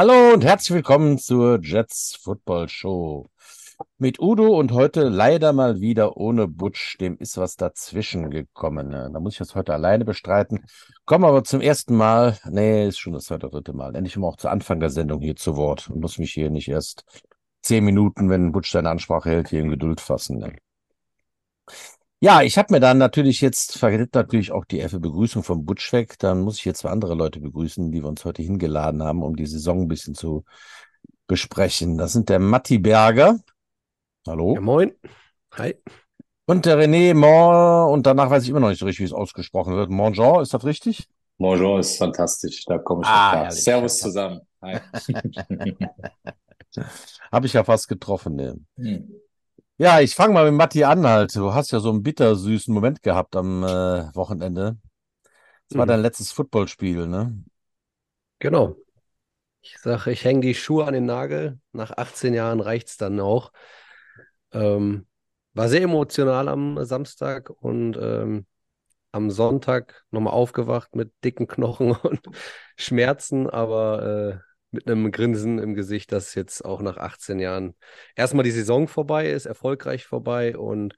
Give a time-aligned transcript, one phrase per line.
[0.00, 3.28] Hallo und herzlich willkommen zur Jets Football Show.
[3.98, 6.96] Mit Udo und heute leider mal wieder ohne Butch.
[6.96, 8.92] Dem ist was dazwischen gekommen.
[8.92, 10.64] Da muss ich das heute alleine bestreiten.
[11.04, 14.38] Komme aber zum ersten Mal, nee, ist schon das zweite, dritte Mal, endlich immer auch
[14.38, 17.04] zu Anfang der Sendung hier zu Wort und muss mich hier nicht erst
[17.60, 20.38] zehn Minuten, wenn Butch seine Ansprache hält, hier in Geduld fassen.
[20.38, 20.56] Ne?
[22.22, 25.90] Ja, ich habe mir dann natürlich jetzt, verritt natürlich auch die effe Begrüßung vom Butch
[25.94, 26.18] weg.
[26.18, 29.36] Dann muss ich jetzt zwei andere Leute begrüßen, die wir uns heute hingeladen haben, um
[29.36, 30.44] die Saison ein bisschen zu
[31.26, 31.96] besprechen.
[31.96, 33.38] Das sind der Matti Berger.
[34.26, 34.54] Hallo.
[34.54, 34.92] Ja, moin.
[35.52, 35.76] Hi.
[36.44, 39.14] Und der René Mon, und danach weiß ich immer noch nicht so richtig, wie es
[39.14, 39.88] ausgesprochen wird.
[39.88, 41.08] Monjean, ist das richtig?
[41.38, 43.50] Monjean ist fantastisch, da komme ich ah, klar.
[43.50, 44.40] Servus zusammen.
[44.60, 44.80] Hi.
[47.32, 48.34] Habe ich ja fast getroffen.
[48.34, 48.60] Ne?
[48.76, 49.10] Hm.
[49.80, 51.34] Ja, ich fange mal mit Matti an halt.
[51.34, 54.76] Du hast ja so einen bittersüßen Moment gehabt am äh, Wochenende.
[55.70, 55.88] Das war mhm.
[55.88, 57.42] dein letztes Footballspiel, ne?
[58.40, 58.76] Genau.
[59.62, 61.58] Ich sage, ich hänge die Schuhe an den Nagel.
[61.72, 63.52] Nach 18 Jahren reicht es dann auch.
[64.52, 65.06] Ähm,
[65.54, 68.44] war sehr emotional am Samstag und ähm,
[69.12, 72.20] am Sonntag nochmal aufgewacht mit dicken Knochen und
[72.76, 77.74] Schmerzen, aber äh, mit einem Grinsen im Gesicht, dass jetzt auch nach 18 Jahren
[78.16, 80.94] erstmal die Saison vorbei ist, erfolgreich vorbei und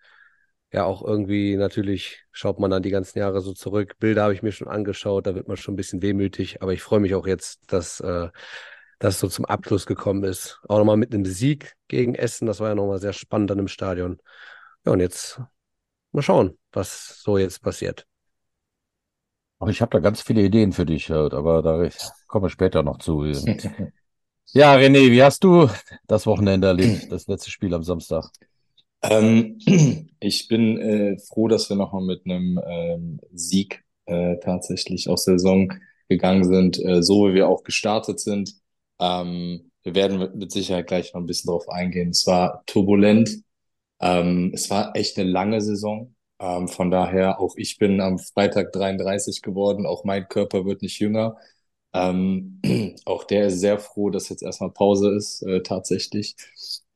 [0.72, 3.96] ja, auch irgendwie natürlich schaut man dann die ganzen Jahre so zurück.
[3.98, 6.82] Bilder habe ich mir schon angeschaut, da wird man schon ein bisschen wehmütig, aber ich
[6.82, 8.28] freue mich auch jetzt, dass äh,
[8.98, 10.60] das so zum Abschluss gekommen ist.
[10.68, 13.68] Auch nochmal mit einem Sieg gegen Essen, das war ja nochmal sehr spannend dann im
[13.68, 14.18] Stadion.
[14.86, 15.40] Ja, und jetzt
[16.12, 18.06] mal schauen, was so jetzt passiert.
[19.62, 21.88] Ach, ich habe da ganz viele Ideen für dich, aber da
[22.26, 23.24] komme ich später noch zu.
[24.54, 25.70] Ja, René, wie hast du
[26.06, 28.28] das Wochenende erlebt, das letzte Spiel am Samstag?
[29.00, 29.58] Ähm,
[30.20, 35.38] ich bin äh, froh, dass wir nochmal mit einem ähm, Sieg äh, tatsächlich aus der
[35.38, 35.72] Saison
[36.10, 38.52] gegangen sind, äh, so wie wir auch gestartet sind.
[39.00, 42.10] Ähm, wir werden mit, mit Sicherheit gleich noch ein bisschen drauf eingehen.
[42.10, 43.42] Es war turbulent.
[44.00, 46.14] Ähm, es war echt eine lange Saison.
[46.42, 50.98] Ähm, von daher, auch ich bin am Freitag 33 geworden, auch mein Körper wird nicht
[51.00, 51.36] jünger.
[51.94, 52.60] Ähm,
[53.06, 56.36] auch der ist sehr froh, dass jetzt erstmal Pause ist, äh, tatsächlich.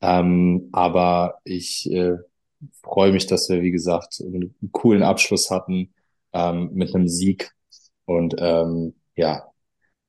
[0.01, 2.17] Ähm, aber ich äh,
[2.83, 5.93] freue mich, dass wir, wie gesagt, einen coolen Abschluss hatten
[6.33, 7.53] ähm, mit einem Sieg.
[8.05, 9.51] Und ähm, ja,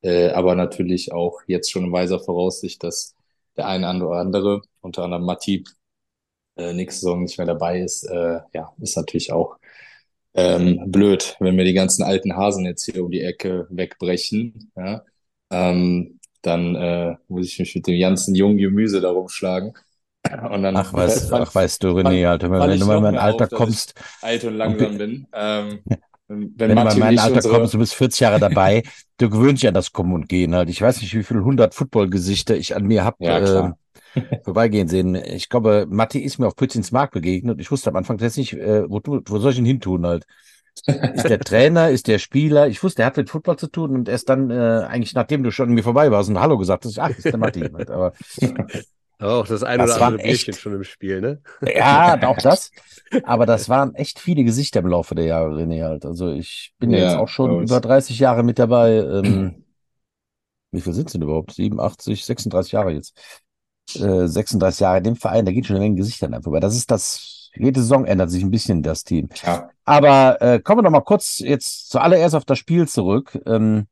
[0.03, 3.16] äh, aber natürlich auch jetzt schon in weiser Voraussicht, dass
[3.56, 5.65] der eine oder andere, unter anderem Matti,
[6.58, 9.56] äh, nächste Saison nicht mehr dabei ist, äh, ja, ist natürlich auch
[10.34, 14.70] ähm, blöd, wenn wir die ganzen alten Hasen jetzt hier um die Ecke wegbrechen.
[14.76, 15.02] Ja?
[15.50, 19.72] Ähm, dann äh, muss ich mich mit dem ganzen jungen Gemüse darum schlagen.
[20.50, 23.18] Und dann, ach, weißt, fand, ach, weißt du, René, Alter, wenn du mal in mein
[23.18, 23.94] Alter auf, kommst.
[24.20, 25.26] alt und langsam bin.
[25.32, 25.80] Ähm,
[26.28, 27.54] wenn, wenn du mal in mein Alter unsere...
[27.54, 28.82] kommst, du bist 40 Jahre dabei,
[29.16, 30.68] du gewöhnst dich an das Kommen und Gehen halt.
[30.68, 33.16] Ich weiß nicht, wie viele hundert Footballgesichter ich an mir habe.
[33.20, 33.72] Ja, äh,
[34.44, 35.14] vorbeigehen sehen.
[35.14, 38.36] Ich glaube, Matti ist mir auf Pützins Markt begegnet und ich wusste am Anfang jetzt
[38.36, 40.26] nicht, äh, wo, wo soll ich ihn hin tun halt.
[40.86, 42.68] Ist der Trainer, ist der Spieler?
[42.68, 45.50] Ich wusste, er hat mit Football zu tun und erst dann, äh, eigentlich nachdem du
[45.50, 47.60] schon mir vorbei warst und Hallo gesagt hast, ach, ist der Matti.
[47.60, 47.91] Halt.
[47.91, 48.12] Aber
[49.18, 51.41] auch das eine das oder andere Bierchen schon im Spiel, ne?
[51.62, 52.70] Ja, auch das.
[53.24, 56.04] Aber das waren echt viele Gesichter im Laufe der Jahre, René, halt.
[56.04, 58.97] Also ich bin ja, jetzt auch schon über 30 Jahre mit dabei.
[58.97, 59.64] Ähm,
[60.70, 61.52] wie viel sind es denn überhaupt?
[61.52, 63.18] 87, 36 Jahre jetzt.
[63.94, 66.60] 36 äh, Jahre in dem Verein, da geht schon eine Menge Gesichter an vorbei.
[66.60, 69.28] Das ist das, jede Saison ändert sich ein bisschen das Team.
[69.43, 69.71] Ja.
[69.84, 73.41] Aber äh, kommen wir noch mal kurz jetzt zuallererst auf das Spiel zurück.
[73.47, 73.87] Ähm,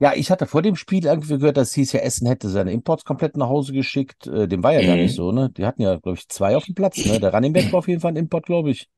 [0.00, 3.04] ja, ich hatte vor dem Spiel irgendwie gehört, dass hieß ja, Essen hätte seine Imports
[3.04, 4.26] komplett nach Hause geschickt.
[4.26, 4.86] Äh, dem war ja mhm.
[4.86, 5.50] gar nicht so, ne?
[5.50, 7.20] Die hatten ja, glaube ich, zwei auf dem Platz, ne?
[7.20, 8.88] Der Running Back war auf jeden Fall ein Import, glaube ich.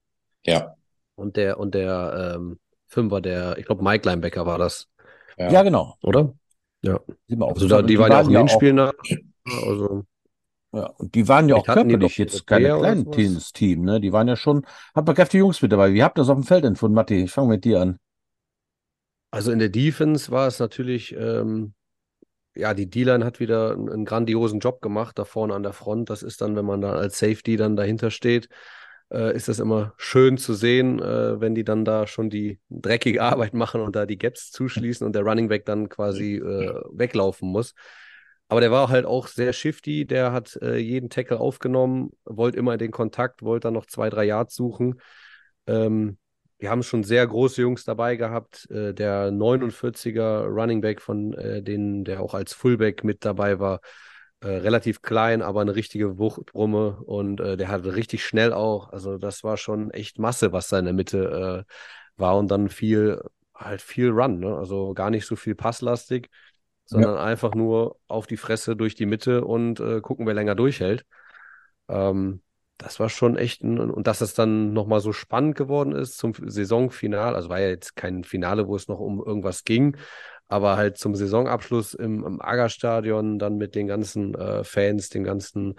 [0.45, 0.75] Ja.
[1.15, 4.89] Und der, und der ähm, Fünfer, der, ich glaube, Mike Linebacker war das.
[5.37, 5.97] Ja, ja genau.
[6.03, 6.33] Oder?
[6.83, 7.01] Ja.
[7.41, 8.93] Also da, die, die waren ja auch in den Spielen da.
[9.46, 10.04] Also,
[10.72, 14.00] ja, und die waren ja auch körperlich jetzt keine kleinen Teams, Team, ne?
[14.00, 15.93] Die waren ja schon, hat man kräftige Jungs mit dabei.
[15.93, 17.22] Wie habt ihr das auf dem Feld empfunden, Matti?
[17.25, 17.98] Ich fange mit dir an.
[19.31, 21.75] Also in der Defense war es natürlich, ähm,
[22.54, 26.10] ja, die D-Line hat wieder einen, einen, grandiosen Job gemacht, da vorne an der Front.
[26.10, 28.48] Das ist dann, wenn man da als Safety dann dahinter steht,
[29.12, 33.22] äh, ist das immer schön zu sehen, äh, wenn die dann da schon die dreckige
[33.22, 37.48] Arbeit machen und da die Gaps zuschließen und der Running Back dann quasi äh, weglaufen
[37.48, 37.75] muss.
[38.48, 42.76] Aber der war halt auch sehr shifty, der hat äh, jeden Tackle aufgenommen, wollte immer
[42.76, 45.00] den Kontakt, wollte dann noch zwei, drei Yards suchen.
[45.66, 46.19] Ähm,
[46.58, 48.70] wir haben schon sehr große Jungs dabei gehabt.
[48.70, 53.81] Äh, der 49er Running Back von äh, denen, der auch als Fullback mit dabei war,
[54.40, 58.90] äh, relativ klein, aber eine richtige Wuchtbrumme und der hatte richtig schnell auch.
[58.93, 61.64] Also das war schon echt Masse, was da in der Mitte
[62.16, 63.20] war und dann viel,
[63.54, 64.56] halt viel Run, ne?
[64.56, 66.28] also gar nicht so viel passlastig.
[66.87, 67.23] Sondern ja.
[67.23, 71.05] einfach nur auf die Fresse durch die Mitte und äh, gucken, wer länger durchhält.
[71.88, 72.43] Ähm,
[72.79, 76.35] das war schon echt ein, und dass es dann nochmal so spannend geworden ist zum
[76.35, 79.97] Saisonfinale, also war ja jetzt kein Finale, wo es noch um irgendwas ging,
[80.48, 85.75] aber halt zum Saisonabschluss im, im Agerstadion, dann mit den ganzen äh, Fans, den ganzen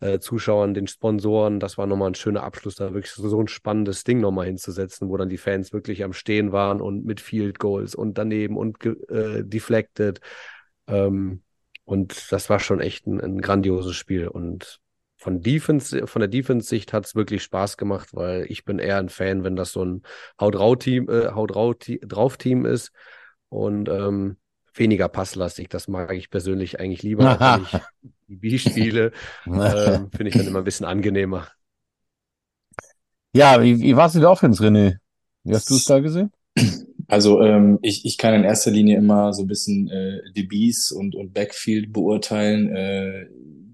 [0.00, 4.04] äh, Zuschauern, den Sponsoren, das war nochmal ein schöner Abschluss, da wirklich so, ein spannendes
[4.04, 7.94] Ding nochmal hinzusetzen, wo dann die Fans wirklich am Stehen waren und mit Field Goals
[7.94, 10.20] und daneben und äh, deflected.
[10.86, 11.42] Ähm,
[11.84, 14.28] und das war schon echt ein, ein grandioses Spiel.
[14.28, 14.78] Und
[15.16, 19.08] von Defense, von der Defense-Sicht hat es wirklich Spaß gemacht, weil ich bin eher ein
[19.08, 20.02] Fan, wenn das so ein
[20.40, 22.92] Haut-Drauf-Team äh, Haut -Team ist
[23.52, 24.36] und ähm,
[24.74, 25.68] weniger passlastig.
[25.68, 27.80] Das mag ich persönlich eigentlich lieber, wenn ich
[28.28, 29.12] die B-Spiele.
[29.46, 31.48] ähm, Finde ich dann immer ein bisschen angenehmer.
[33.34, 34.96] Ja, wie, wie war es in der Offense, René?
[35.44, 36.32] Wie hast du es da gesehen?
[37.08, 41.14] Also ähm, ich, ich kann in erster Linie immer so ein bisschen äh, DBs und,
[41.14, 42.74] und Backfield beurteilen.
[42.74, 43.26] Äh,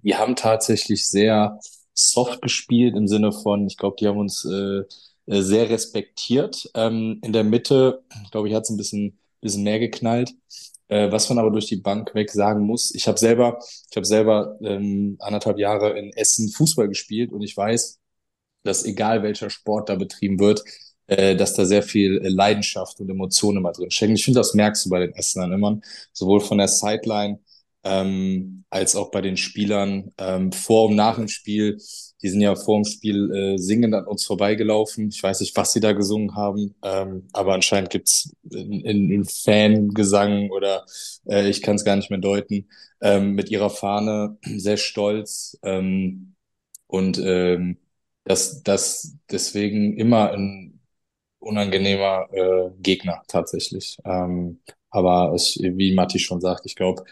[0.02, 1.60] die haben tatsächlich sehr
[1.92, 4.82] soft gespielt im Sinne von, ich glaube, die haben uns äh,
[5.26, 6.68] äh sehr respektiert.
[6.74, 8.02] Ähm, in der Mitte,
[8.32, 10.32] glaube ich, hat es ein bisschen bisschen mehr geknallt.
[10.88, 13.58] Äh, was man aber durch die Bank weg sagen muss, ich habe selber,
[13.90, 18.00] ich habe selber ähm, anderthalb Jahre in Essen Fußball gespielt und ich weiß,
[18.62, 20.62] dass egal welcher Sport da betrieben wird,
[21.06, 24.14] äh, dass da sehr viel äh, Leidenschaft und Emotionen immer drin stecken.
[24.14, 25.80] Ich finde, das merkst du bei den Essenern immer,
[26.12, 27.40] sowohl von der Sideline
[27.88, 31.78] ähm, als auch bei den Spielern ähm, vor und nach dem Spiel
[32.22, 35.08] die sind ja vor dem Spiel äh, singend an uns vorbeigelaufen.
[35.08, 40.50] Ich weiß nicht, was sie da gesungen haben, ähm, aber anscheinend gibt's in, in, Fangesang
[40.50, 40.84] oder
[41.28, 42.68] äh, ich kann es gar nicht mehr deuten,
[43.00, 46.34] ähm, mit ihrer Fahne sehr stolz ähm,
[46.86, 47.78] und ähm,
[48.24, 50.80] das, das deswegen immer ein
[51.38, 53.98] unangenehmer äh, Gegner tatsächlich.
[54.04, 54.60] Ähm,
[54.90, 57.04] aber ich, wie Matti schon sagt, ich glaube,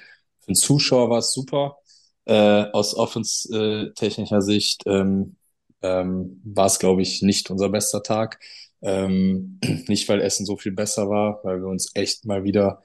[0.47, 1.79] für den Zuschauer war es super
[2.27, 5.37] äh, aus offense-technischer Sicht ähm,
[5.83, 8.41] ähm, war es, glaube ich, nicht unser bester Tag.
[8.83, 12.83] Ähm, nicht, weil Essen so viel besser war, weil wir uns echt mal wieder,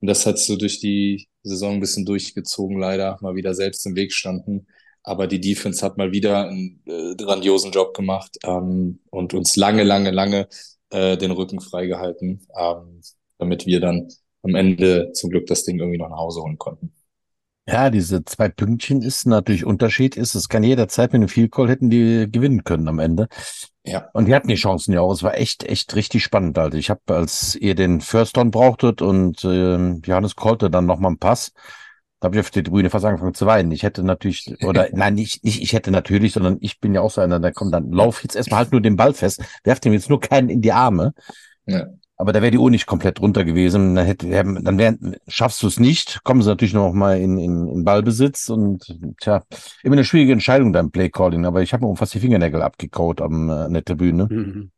[0.00, 3.96] und das hat so durch die Saison ein bisschen durchgezogen, leider, mal wieder selbst im
[3.96, 4.66] Weg standen.
[5.02, 9.82] Aber die Defense hat mal wieder einen äh, grandiosen Job gemacht ähm, und uns lange,
[9.84, 10.48] lange, lange
[10.90, 13.00] äh, den Rücken freigehalten, ähm,
[13.38, 14.08] damit wir dann
[14.42, 16.92] am Ende zum Glück das Ding irgendwie noch nach Hause holen konnten.
[17.66, 20.34] Ja, diese zwei Pünktchen ist natürlich Unterschied ist.
[20.34, 23.28] Es kann jederzeit mit einem Field Call hätten die gewinnen können am Ende.
[23.84, 24.08] Ja.
[24.12, 25.12] Und die hatten die Chancen ja auch.
[25.12, 26.58] Es war echt, echt richtig spannend.
[26.58, 31.10] Also ich habe, als ihr den First Down brauchtet und äh, Johannes callte dann nochmal
[31.10, 31.52] einen Pass,
[32.20, 33.72] da habe ich auf der Tribüne fast angefangen zu weinen.
[33.72, 37.10] Ich hätte natürlich, oder nein, nicht, nicht ich hätte natürlich, sondern ich bin ja auch
[37.10, 39.92] so einer, der kommt dann, lauf jetzt erstmal halt nur den Ball fest, werft ihm
[39.92, 41.14] jetzt nur keinen in die Arme.
[41.66, 41.86] Ja.
[42.20, 43.94] Aber da wäre die Uhr nicht komplett runter gewesen.
[43.94, 44.94] Dann, hätte, dann wär,
[45.26, 49.42] schaffst du es nicht, kommen sie natürlich noch mal in, in, in Ballbesitz und tja,
[49.82, 51.46] immer eine schwierige Entscheidung beim Playcalling.
[51.46, 54.28] Aber ich habe mir fast die Fingernägel abgekaut am, äh, an der Tribüne.
[54.30, 54.70] Mhm.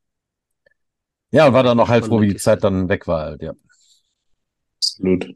[1.32, 3.54] Ja, und war dann noch halt froh, wie die Zeit dann weg war halt, ja.
[4.76, 5.34] Absolut.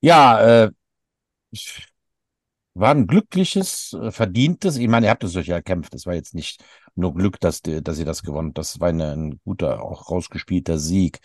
[0.00, 0.70] Ja, äh,
[2.74, 6.14] war ein glückliches, äh, verdientes, ich meine, ihr habt es euch ja erkämpft, es war
[6.14, 10.10] jetzt nicht nur Glück, dass, dass ihr das gewonnen Das war eine, ein guter, auch
[10.10, 11.20] rausgespielter Sieg.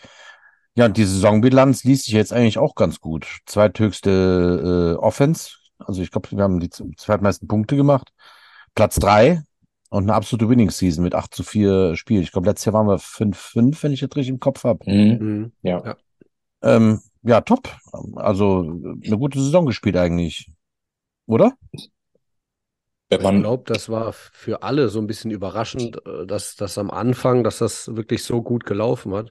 [0.74, 3.26] Ja, und die Saisonbilanz liest sich jetzt eigentlich auch ganz gut.
[3.46, 8.12] Zweithöchste äh, Offense, also ich glaube, wir haben die zweitmeisten Punkte gemacht.
[8.74, 9.42] Platz drei
[9.90, 12.22] und eine absolute Winning-Season mit 8 zu 4 Spielen.
[12.22, 14.88] Ich glaube, letztes Jahr waren wir 5-5, wenn ich das richtig im Kopf habe.
[14.90, 15.18] Mhm.
[15.26, 15.52] mhm.
[15.62, 15.84] Ja.
[15.84, 15.96] Ja.
[16.62, 17.74] Ähm, ja, top.
[18.16, 18.60] Also
[19.04, 20.50] eine gute Saison gespielt eigentlich
[21.28, 21.52] oder?
[23.10, 27.42] Ich glaube, das war für alle so ein bisschen überraschend, äh, dass das am Anfang,
[27.42, 29.30] dass das wirklich so gut gelaufen hat,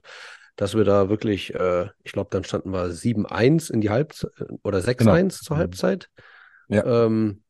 [0.56, 4.32] dass wir da wirklich, äh, ich glaube, dann standen wir 7-1 in die Halbzeit
[4.62, 5.28] oder 6-1 genau.
[5.28, 6.10] zur Halbzeit.
[6.68, 7.04] Ja.
[7.06, 7.42] Ähm,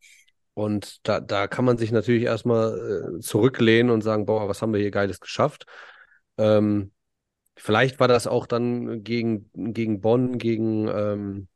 [0.52, 4.74] und da, da kann man sich natürlich erstmal äh, zurücklehnen und sagen, boah, was haben
[4.74, 5.64] wir hier Geiles geschafft.
[6.36, 6.92] Ähm,
[7.56, 11.48] vielleicht war das auch dann gegen, gegen Bonn, gegen ähm,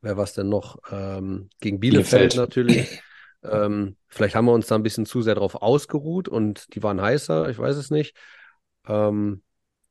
[0.00, 0.78] wer war es denn noch?
[0.90, 2.36] Ähm, gegen Bielefeld, Bielefeld.
[2.36, 3.02] natürlich.
[3.44, 7.00] ähm, vielleicht haben wir uns da ein bisschen zu sehr drauf ausgeruht und die waren
[7.00, 8.16] heißer, ich weiß es nicht.
[8.86, 9.42] Ähm,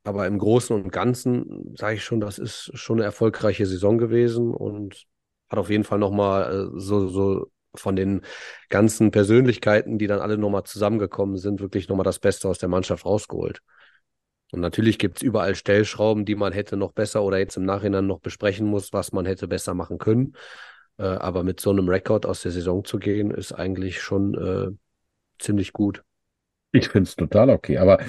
[0.03, 4.53] aber im Großen und Ganzen sage ich schon, das ist schon eine erfolgreiche Saison gewesen
[4.53, 5.05] und
[5.49, 8.21] hat auf jeden Fall nochmal äh, so, so von den
[8.69, 13.05] ganzen Persönlichkeiten, die dann alle nochmal zusammengekommen sind, wirklich nochmal das Beste aus der Mannschaft
[13.05, 13.61] rausgeholt.
[14.51, 18.07] Und natürlich gibt es überall Stellschrauben, die man hätte noch besser oder jetzt im Nachhinein
[18.07, 20.35] noch besprechen muss, was man hätte besser machen können.
[21.01, 24.71] Äh, aber mit so einem Rekord aus der Saison zu gehen, ist eigentlich schon äh,
[25.39, 26.03] ziemlich gut.
[26.71, 27.79] Ich finde es total okay.
[27.79, 27.99] Aber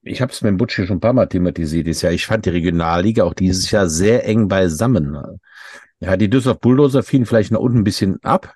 [0.00, 2.12] ich habe es mit dem Butch hier schon ein paar Mal thematisiert dieses Jahr.
[2.12, 5.18] Ich fand die Regionalliga auch dieses Jahr sehr eng beisammen.
[6.00, 8.54] Ja, die Düsseldorf Bulldozer fielen vielleicht nach unten ein bisschen ab.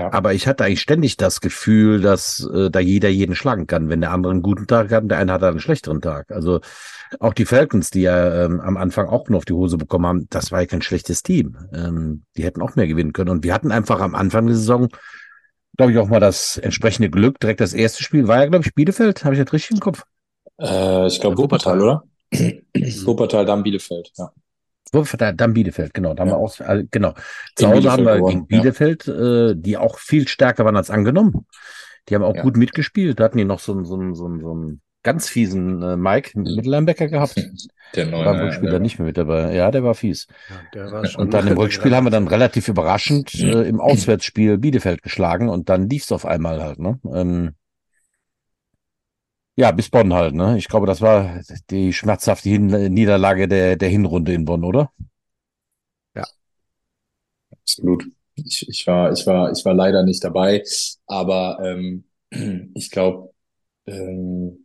[0.00, 0.12] Ja.
[0.12, 3.90] Aber ich hatte eigentlich ständig das Gefühl, dass äh, da jeder jeden schlagen kann.
[3.90, 6.30] Wenn der andere einen guten Tag hat, der eine hat einen schlechteren Tag.
[6.30, 6.60] Also
[7.18, 10.26] auch die Falcons, die ja ähm, am Anfang auch nur auf die Hose bekommen haben,
[10.30, 11.56] das war ja kein schlechtes Team.
[11.74, 13.30] Ähm, die hätten auch mehr gewinnen können.
[13.30, 14.88] Und wir hatten einfach am Anfang der Saison,
[15.76, 17.38] glaube ich, auch mal das entsprechende Glück.
[17.38, 19.24] Direkt das erste Spiel war ja, glaube ich, Bielefeld.
[19.24, 20.04] Habe ich das richtig im Kopf?
[20.58, 22.04] Äh, ich glaube Wuppertal, oder?
[22.32, 24.32] Wuppertal, dann Bielefeld, ja.
[24.92, 26.14] Wuppertal, dann Bielefeld, genau.
[26.14, 26.30] Da ja.
[26.30, 27.14] haben wir auch, äh, genau.
[27.56, 29.50] Zu Hause haben wir gegen Bielefeld, ja.
[29.50, 31.46] äh, die auch viel stärker waren als angenommen.
[32.08, 32.42] Die haben auch ja.
[32.42, 33.20] gut mitgespielt.
[33.20, 35.96] Da hatten die noch so, einen so, einen so, einen so einen ganz fiesen äh,
[35.96, 37.36] Mike Mittelheimbecker gehabt.
[37.96, 39.52] Der neue, war im Rückspiel dann nicht mehr mit dabei.
[39.52, 40.28] Ja, der war fies.
[40.48, 43.80] Ja, der war schon und dann im Rückspiel haben wir dann relativ überraschend äh, im
[43.80, 46.78] Auswärtsspiel Bielefeld geschlagen und dann lief es auf einmal halt.
[46.78, 47.00] Ne?
[47.12, 47.54] Ähm,
[49.60, 50.56] ja, bis Bonn halt, ne?
[50.56, 54.90] Ich glaube, das war die schmerzhafte Hin Niederlage der, der Hinrunde in Bonn, oder?
[56.14, 56.24] Ja.
[57.52, 58.06] Absolut.
[58.36, 60.62] Ich, ich, war, ich, war, ich war leider nicht dabei,
[61.06, 62.04] aber ähm,
[62.74, 63.34] ich glaube,
[63.86, 64.64] ähm,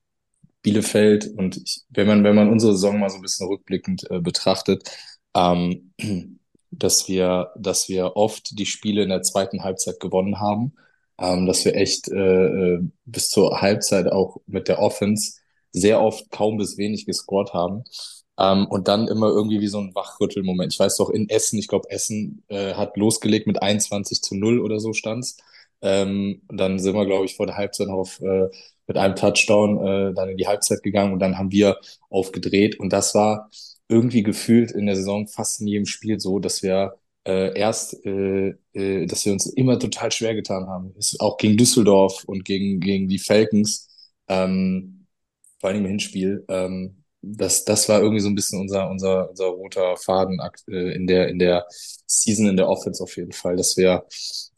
[0.61, 4.21] Bielefeld und ich, wenn man, wenn man unsere Saison mal so ein bisschen rückblickend äh,
[4.21, 4.89] betrachtet,
[5.35, 5.91] ähm,
[6.71, 10.73] dass wir, dass wir oft die Spiele in der zweiten Halbzeit gewonnen haben
[11.19, 15.33] ähm, dass wir echt äh, äh, bis zur Halbzeit auch mit der Offense
[15.71, 17.83] sehr oft kaum bis wenig gescored haben.
[18.37, 20.73] Ähm, und dann immer irgendwie wie so ein Wachrüttelmoment.
[20.73, 24.59] Ich weiß doch, in Essen, ich glaube, Essen äh, hat losgelegt mit 21 zu 0
[24.59, 25.37] oder so stand's.
[25.81, 28.49] Ähm, dann sind wir, glaube ich, vor der Halbzeit auf äh,
[28.87, 31.77] mit einem Touchdown äh, dann in die Halbzeit gegangen und dann haben wir
[32.09, 32.79] aufgedreht.
[32.79, 33.49] Und das war
[33.87, 38.55] irgendwie gefühlt in der Saison fast in jedem Spiel so, dass wir äh, erst, äh,
[38.73, 40.93] äh, dass wir uns immer total schwer getan haben.
[40.97, 43.89] Ist auch gegen Düsseldorf und gegen, gegen die Falcons,
[44.27, 45.07] ähm,
[45.59, 46.45] vor allem im Hinspiel.
[46.49, 50.39] Ähm, das, das war irgendwie so ein bisschen unser, unser, unser roter Faden
[50.69, 51.65] äh, in, der, in der
[52.05, 54.05] Season, in der Offense auf jeden Fall, dass wir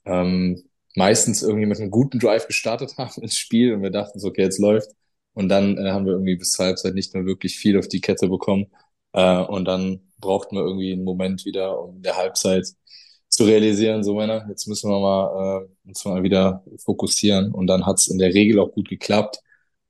[0.06, 0.64] ähm,
[0.96, 4.44] meistens irgendwie mit einem guten Drive gestartet haben ins Spiel und wir dachten so, okay,
[4.44, 4.90] jetzt läuft.
[5.34, 8.02] Und dann äh, haben wir irgendwie bis zur Halbzeit nicht mehr wirklich viel auf die
[8.02, 8.68] Kette bekommen.
[9.14, 12.68] Äh, und dann braucht man irgendwie einen Moment wieder, um in der Halbzeit
[13.30, 17.52] zu realisieren, so Männer, jetzt müssen wir mal äh, uns mal wieder fokussieren.
[17.52, 19.42] Und dann hat's in der Regel auch gut geklappt.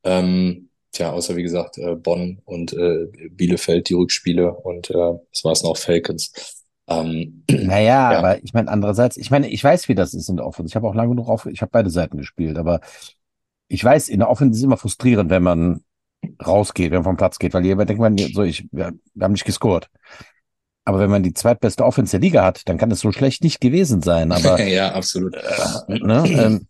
[0.03, 4.93] Ähm, tja, außer wie gesagt, äh, Bonn und äh, Bielefeld, die Rückspiele und äh,
[5.31, 6.65] das war es noch Falcons.
[6.87, 8.19] Ähm, naja, ja.
[8.19, 10.71] aber ich meine, andererseits, ich meine, ich weiß, wie das ist in der Offense.
[10.71, 12.81] Ich habe auch lange genug auf, ich habe beide Seiten gespielt, aber
[13.67, 15.83] ich weiß, in der Offense ist es immer frustrierend, wenn man
[16.45, 19.31] rausgeht, wenn man vom Platz geht, weil jemand denkt man, so, ich, wir, wir haben
[19.33, 19.89] nicht gescored.
[20.85, 23.59] Aber wenn man die zweitbeste Offense der Liga hat, dann kann es so schlecht nicht
[23.59, 24.31] gewesen sein.
[24.31, 25.35] Aber ja, absolut.
[25.35, 26.67] Äh, ne, ähm,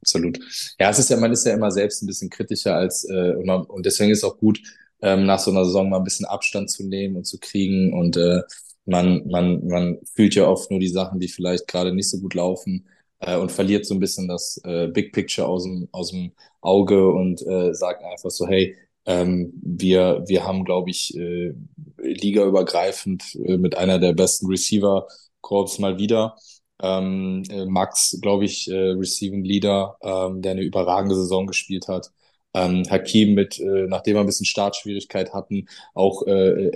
[0.00, 0.38] absolut.
[0.80, 3.44] Ja, es ist ja, man ist ja immer selbst ein bisschen kritischer als äh, und,
[3.44, 4.60] man, und deswegen ist es auch gut,
[5.02, 7.92] ähm, nach so einer Saison mal ein bisschen Abstand zu nehmen und zu kriegen.
[7.92, 8.40] Und äh,
[8.86, 12.34] man, man, man fühlt ja oft nur die Sachen, die vielleicht gerade nicht so gut
[12.34, 12.86] laufen
[13.20, 17.08] äh, und verliert so ein bisschen das äh, Big Picture aus dem, aus dem Auge
[17.10, 21.54] und äh, sagt einfach so, hey, ähm, wir, wir haben, glaube ich, äh,
[21.98, 26.36] ligaübergreifend äh, mit einer der besten Receiver-Corps mal wieder.
[26.80, 32.10] Ähm, äh, Max, glaube ich, äh, Receiving Leader, ähm, der eine überragende Saison gespielt hat.
[32.54, 36.32] Ähm, Hakim mit, äh, nachdem wir ein bisschen Startschwierigkeit hatten, auch äh,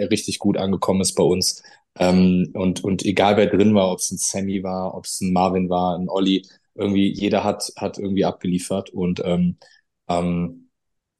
[0.06, 1.62] richtig gut angekommen ist bei uns.
[1.98, 5.32] Ähm, und, und egal wer drin war, ob es ein Sammy war, ob es ein
[5.32, 8.90] Marvin war, ein Olli, irgendwie jeder hat, hat irgendwie abgeliefert.
[8.90, 9.58] Und ähm,
[10.08, 10.70] ähm,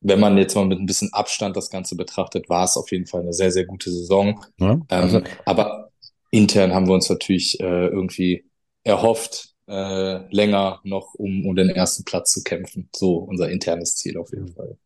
[0.00, 3.07] wenn man jetzt mal mit ein bisschen Abstand das Ganze betrachtet, war es auf jeden
[3.07, 4.45] Fall eine sehr, sehr gute Saison.
[4.59, 5.91] Ja, also ähm, aber
[6.31, 8.45] intern haben wir uns natürlich äh, irgendwie
[8.83, 12.88] erhofft, äh, länger noch, um, um den ersten Platz zu kämpfen.
[12.95, 14.76] So unser internes Ziel auf jeden Fall.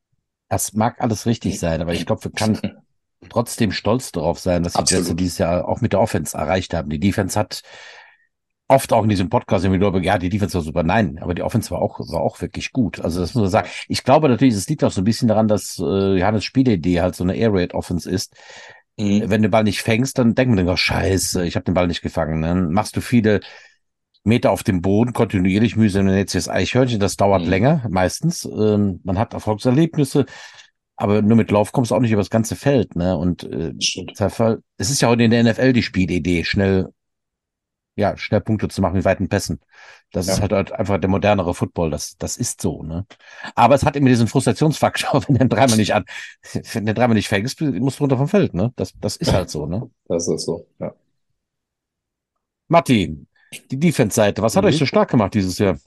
[0.49, 2.61] Das mag alles richtig sein, aber ich glaube, wir können
[3.29, 6.91] trotzdem stolz darauf sein, dass die Jets dieses Jahr auch mit der Offense erreicht haben.
[6.91, 7.63] Die Defense hat
[8.69, 10.83] oft auch in diesem Podcast immer nur, ja, die Defense war super.
[10.83, 13.01] Nein, aber die Offense war auch, war auch wirklich gut.
[13.01, 13.69] Also das muss man sagen.
[13.89, 17.15] Ich glaube natürlich, es liegt auch so ein bisschen daran, dass äh, Johannes Spielidee halt
[17.15, 18.35] so eine Air Raid Offense ist.
[18.97, 19.23] Mhm.
[19.23, 21.87] Wenn du den Ball nicht fängst, dann denkt man, oh, scheiße, ich habe den Ball
[21.87, 22.43] nicht gefangen.
[22.43, 23.41] Dann machst du viele
[24.25, 27.49] Meter auf dem Boden, kontinuierlich mühsam, dann jetzt das Eichhörnchen, das dauert mhm.
[27.49, 28.45] länger, meistens.
[28.45, 30.27] Ähm, man hat Erfolgserlebnisse,
[30.97, 33.17] aber nur mit Lauf kommst du auch nicht über das ganze Feld, ne?
[33.17, 36.93] Und äh, es ist ja heute in der NFL die Spielidee, schnell,
[37.97, 39.61] ja, schnell Punkte zu machen mit weiten Pässen.
[40.13, 40.35] Das ja.
[40.35, 43.07] ist halt einfach der modernere Football, das, das ist so, ne?
[43.55, 46.05] Aber es hat immer diesen Frustrationsfaktor, wenn der dreimal nicht an,
[46.73, 48.73] wenn der dreimal nicht fängst, musst du runter vom Feld, ne?
[48.77, 49.91] Das, das ist halt so, ne?
[50.09, 50.95] Das ist so, ja.
[52.69, 53.27] Matti,
[53.71, 54.69] die Defense-Seite, was hat mhm.
[54.69, 55.79] euch so stark gemacht dieses Jahr?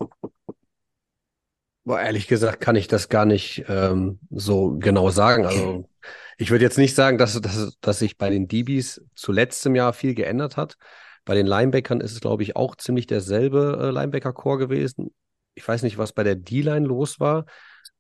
[1.89, 5.48] Boah, ehrlich gesagt kann ich das gar nicht ähm, so genau sagen.
[5.48, 5.89] Also
[6.38, 9.93] ich würde jetzt nicht sagen, dass, dass, dass sich bei den DBs zu letztem Jahr
[9.93, 10.77] viel geändert hat.
[11.25, 15.15] Bei den Linebackern ist es, glaube ich, auch ziemlich derselbe äh, Linebacker-Core gewesen.
[15.55, 17.48] Ich weiß nicht, was bei der D-Line los war.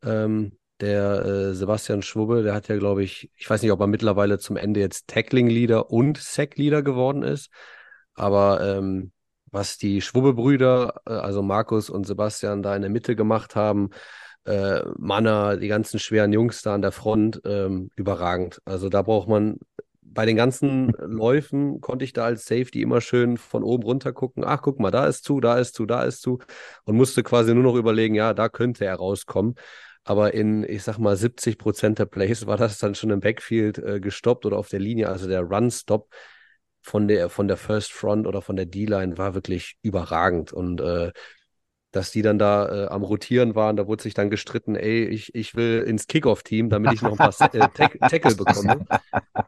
[0.03, 3.87] Ähm, der äh, Sebastian Schwubbe, der hat ja, glaube ich, ich weiß nicht, ob er
[3.87, 7.49] mittlerweile zum Ende jetzt Tackling-Leader und Sack-Leader geworden ist.
[8.13, 9.13] Aber ähm,
[9.51, 13.89] was die Schwubbe-Brüder, äh, also Markus und Sebastian, da in der Mitte gemacht haben,
[14.45, 18.61] äh, Manner, die ganzen schweren Jungs da an der Front, ähm, überragend.
[18.65, 19.57] Also da braucht man
[20.01, 24.43] bei den ganzen Läufen konnte ich da als Safety immer schön von oben runter gucken.
[24.45, 26.39] Ach, guck mal, da ist zu, da ist zu, da ist zu.
[26.85, 29.55] Und musste quasi nur noch überlegen, ja, da könnte er rauskommen.
[30.03, 33.77] Aber in, ich sag mal, 70 Prozent der Plays war das dann schon im Backfield
[33.77, 35.09] äh, gestoppt oder auf der Linie.
[35.09, 36.09] Also der Run-Stop
[36.81, 40.53] von der, von der First Front oder von der D-Line war wirklich überragend.
[40.53, 41.11] Und äh,
[41.91, 43.75] dass die dann da äh, am Rotieren waren.
[43.75, 47.17] Da wurde sich dann gestritten, ey, ich, ich will ins Kickoff-Team, damit ich noch ein
[47.17, 47.67] paar äh,
[48.09, 48.85] Tackle bekomme.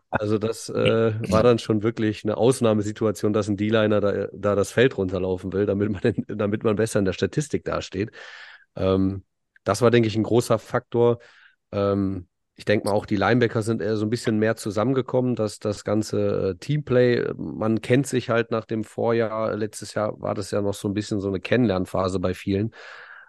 [0.10, 4.72] Also das äh, war dann schon wirklich eine Ausnahmesituation, dass ein D-Liner da, da das
[4.72, 8.12] Feld runterlaufen will, damit man, in, damit man besser in der Statistik dasteht.
[8.76, 9.24] Ähm,
[9.64, 11.20] das war, denke ich, ein großer Faktor.
[11.72, 12.28] Ähm,
[12.62, 15.84] ich denke mal auch, die Linebacker sind eher so ein bisschen mehr zusammengekommen, dass das
[15.84, 20.62] ganze äh, Teamplay, man kennt sich halt nach dem Vorjahr, letztes Jahr war das ja
[20.62, 22.70] noch so ein bisschen so eine Kennenlernphase bei vielen.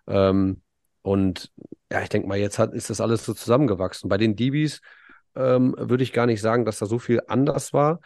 [0.07, 0.61] Ähm,
[1.01, 1.51] und
[1.91, 4.11] ja, ich denke mal, jetzt hat, ist das alles so zusammengewachsen.
[4.11, 4.83] Bei den DBs
[5.35, 8.01] ähm, würde ich gar nicht sagen, dass da so viel anders war.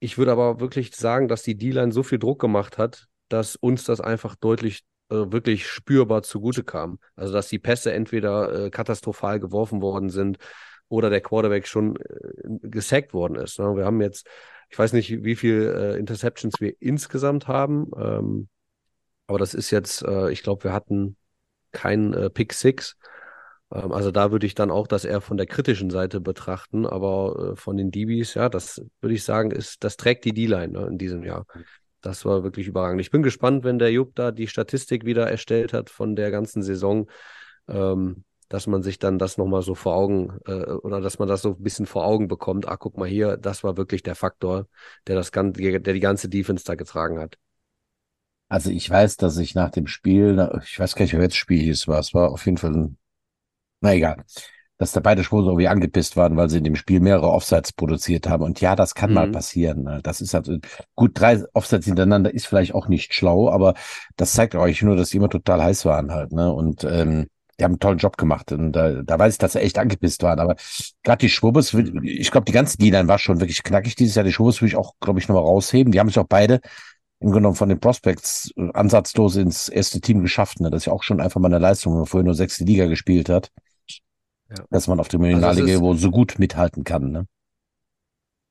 [0.00, 3.84] Ich würde aber wirklich sagen, dass die D-Line so viel Druck gemacht hat, dass uns
[3.84, 6.98] das einfach deutlich wirklich spürbar zugute kam.
[7.14, 10.38] Also dass die Pässe entweder äh, katastrophal geworfen worden sind
[10.88, 13.58] oder der Quarterback schon äh, gesackt worden ist.
[13.58, 13.76] Ne?
[13.76, 14.26] Wir haben jetzt,
[14.70, 18.48] ich weiß nicht, wie viele äh, Interceptions wir insgesamt haben, ähm,
[19.26, 21.16] aber das ist jetzt, äh, ich glaube, wir hatten
[21.72, 22.96] keinen äh, Pick Six.
[23.72, 27.52] Ähm, also da würde ich dann auch das eher von der kritischen Seite betrachten, aber
[27.52, 30.86] äh, von den DBs, ja, das würde ich sagen, ist, das trägt die D-Line ne,
[30.86, 31.46] in diesem Jahr.
[32.04, 33.00] Das war wirklich überragend.
[33.00, 36.62] Ich bin gespannt, wenn der Jupp da die Statistik wieder erstellt hat von der ganzen
[36.62, 37.08] Saison,
[37.66, 41.40] ähm, dass man sich dann das nochmal so vor Augen äh, oder dass man das
[41.40, 42.68] so ein bisschen vor Augen bekommt.
[42.68, 44.68] Ah, guck mal hier, das war wirklich der Faktor,
[45.06, 47.38] der das ganze, der die ganze Defense da getragen hat.
[48.50, 51.88] Also ich weiß, dass ich nach dem Spiel, ich weiß gar nicht, jetzt Spiel hieß,
[51.88, 52.98] war, es war auf jeden Fall ein,
[53.80, 54.26] na egal
[54.78, 58.28] dass da beide Spuren irgendwie angepisst waren, weil sie in dem Spiel mehrere Offsides produziert
[58.28, 58.42] haben.
[58.42, 59.14] Und ja, das kann mhm.
[59.14, 59.84] mal passieren.
[59.84, 60.00] Ne?
[60.02, 60.50] Das ist halt
[60.94, 63.74] gut, drei Offsides hintereinander ist vielleicht auch nicht schlau, aber
[64.16, 66.32] das zeigt euch nur, dass die immer total heiß waren halt.
[66.32, 66.52] Ne?
[66.52, 67.26] Und ähm,
[67.58, 68.50] die haben einen tollen Job gemacht.
[68.52, 70.40] Und da, da weiß ich, dass sie echt angepisst waren.
[70.40, 70.56] Aber
[71.02, 74.24] gerade die Schwubbes, ich glaube, die ganze D-Line war schon wirklich knackig dieses Jahr.
[74.24, 75.92] Die Schwubbes will ich auch, glaube ich, nochmal rausheben.
[75.92, 76.60] Die haben sich auch beide
[77.20, 80.60] im Grunde genommen von den Prospects äh, ansatzlos ins erste Team geschafft.
[80.60, 80.70] Ne?
[80.70, 82.86] Das ist ja auch schon einfach mal eine Leistung, wenn man vorher nur sechste Liga
[82.86, 83.50] gespielt hat.
[84.56, 84.64] Ja.
[84.70, 87.26] Dass man auf dem Regionalliga also so gut mithalten kann, ne?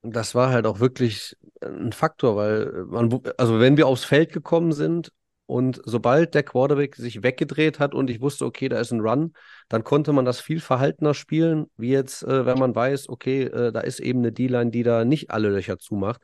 [0.02, 4.74] Das war halt auch wirklich ein Faktor, weil man, also wenn wir aufs Feld gekommen
[4.74, 5.14] sind
[5.46, 9.34] und sobald der Quarterback sich weggedreht hat und ich wusste, okay, da ist ein Run,
[9.70, 13.72] dann konnte man das viel verhaltener spielen, wie jetzt, äh, wenn man weiß, okay, äh,
[13.72, 16.22] da ist eben eine D-Line, die da nicht alle Löcher zumacht.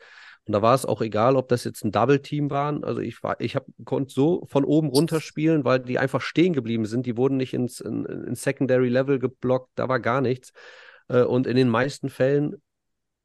[0.49, 2.83] Und da war es auch egal, ob das jetzt ein Double-Team waren.
[2.83, 6.85] Also ich war, ich konnte so von oben runter spielen, weil die einfach stehen geblieben
[6.85, 7.05] sind.
[7.05, 10.51] Die wurden nicht ins, in, ins Secondary Level geblockt, da war gar nichts.
[11.07, 12.55] Äh, und in den meisten Fällen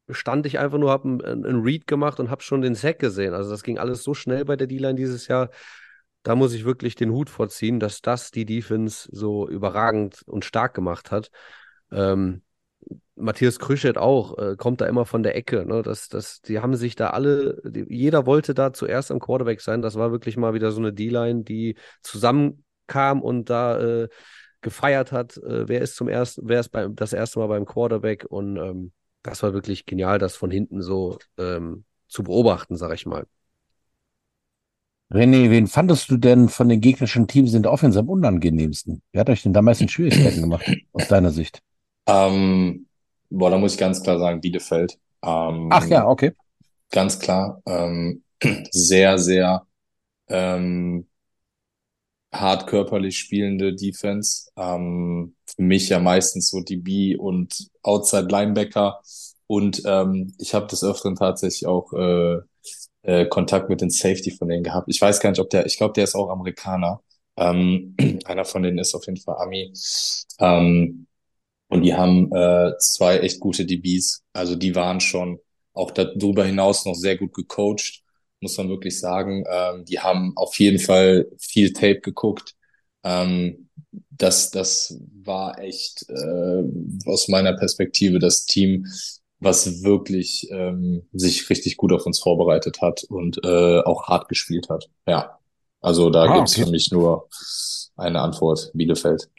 [0.07, 3.33] stand ich einfach nur, habe einen, einen Read gemacht und habe schon den Sack gesehen.
[3.33, 5.49] Also das ging alles so schnell bei der D-Line dieses Jahr.
[6.21, 10.75] Da muss ich wirklich den Hut vorziehen, dass das die Defense so überragend und stark
[10.75, 11.31] gemacht hat.
[11.91, 12.43] Ähm,
[13.15, 15.65] Matthias Krüschet auch, äh, kommt da immer von der Ecke.
[15.65, 15.81] Ne?
[15.81, 19.81] Das, das, die haben sich da alle, die, jeder wollte da zuerst am Quarterback sein.
[19.81, 24.09] Das war wirklich mal wieder so eine D-Line, die zusammenkam und da äh,
[24.61, 28.25] gefeiert hat, äh, wer ist zum ersten, wer ist beim, das erste Mal beim Quarterback.
[28.27, 28.91] Und ähm,
[29.23, 33.25] das war wirklich genial, das von hinten so ähm, zu beobachten, sag ich mal.
[35.11, 39.01] René, wen fandest du denn von den gegnerischen Teams in der Offense am unangenehmsten?
[39.11, 41.61] Wer hat euch denn da meisten Schwierigkeiten gemacht, aus deiner Sicht?
[42.07, 42.84] Ähm,
[43.35, 44.97] boah, da muss ich ganz klar sagen, Bielefeld.
[45.23, 46.31] Ähm, Ach ja, okay.
[46.91, 47.61] Ganz klar.
[47.65, 48.23] Ähm,
[48.71, 49.65] sehr, sehr
[50.27, 51.07] ähm,
[52.33, 54.49] hart körperlich spielende Defense.
[54.57, 59.01] Ähm, für mich ja meistens so DB und Outside Linebacker.
[59.47, 62.39] Und ähm, ich habe des Öfteren tatsächlich auch äh,
[63.03, 64.87] äh, Kontakt mit den Safety von denen gehabt.
[64.89, 67.01] Ich weiß gar nicht, ob der, ich glaube, der ist auch Amerikaner.
[67.37, 67.95] Ähm,
[68.25, 69.71] einer von denen ist auf jeden Fall Ami.
[70.39, 71.07] Ähm,
[71.69, 74.23] und die haben äh, zwei echt gute DBs.
[74.33, 75.39] Also die waren schon
[75.73, 78.03] auch darüber hinaus noch sehr gut gecoacht,
[78.41, 79.43] muss man wirklich sagen.
[79.49, 82.55] Ähm, die haben auf jeden Fall viel Tape geguckt.
[83.03, 83.69] Ähm,
[84.09, 86.63] das, das war echt äh,
[87.05, 88.85] aus meiner Perspektive das Team,
[89.39, 94.69] was wirklich ähm, sich richtig gut auf uns vorbereitet hat und äh, auch hart gespielt
[94.69, 94.89] hat.
[95.07, 95.39] Ja,
[95.81, 96.65] also da Ah, gibt's okay.
[96.65, 97.27] für mich nur
[97.97, 99.29] eine Antwort, Bielefeld.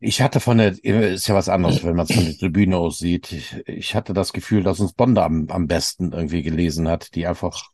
[0.00, 2.98] Ich hatte von der, ist ja was anderes, wenn man es von der Tribüne aus
[2.98, 3.32] sieht.
[3.32, 7.26] Ich, ich hatte das Gefühl, dass uns Bonda am, am besten irgendwie gelesen hat, die
[7.26, 7.70] einfach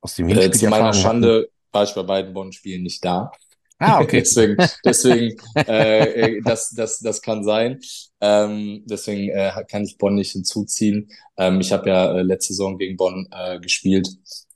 [0.00, 1.22] aus dem Äh, Hinspiel zu die meiner Erfahrung hatten.
[1.22, 3.30] Schande war ich bei beiden Bonn-Spielen nicht da.
[3.78, 4.20] Ah, okay.
[4.20, 7.78] Deswegen, deswegen äh, äh, das, das, das kann sein.
[8.20, 11.10] Ähm, deswegen äh, kann ich Bonn nicht hinzuziehen.
[11.36, 14.08] Ähm, ich habe ja äh, letzte Saison gegen Bonn äh, gespielt,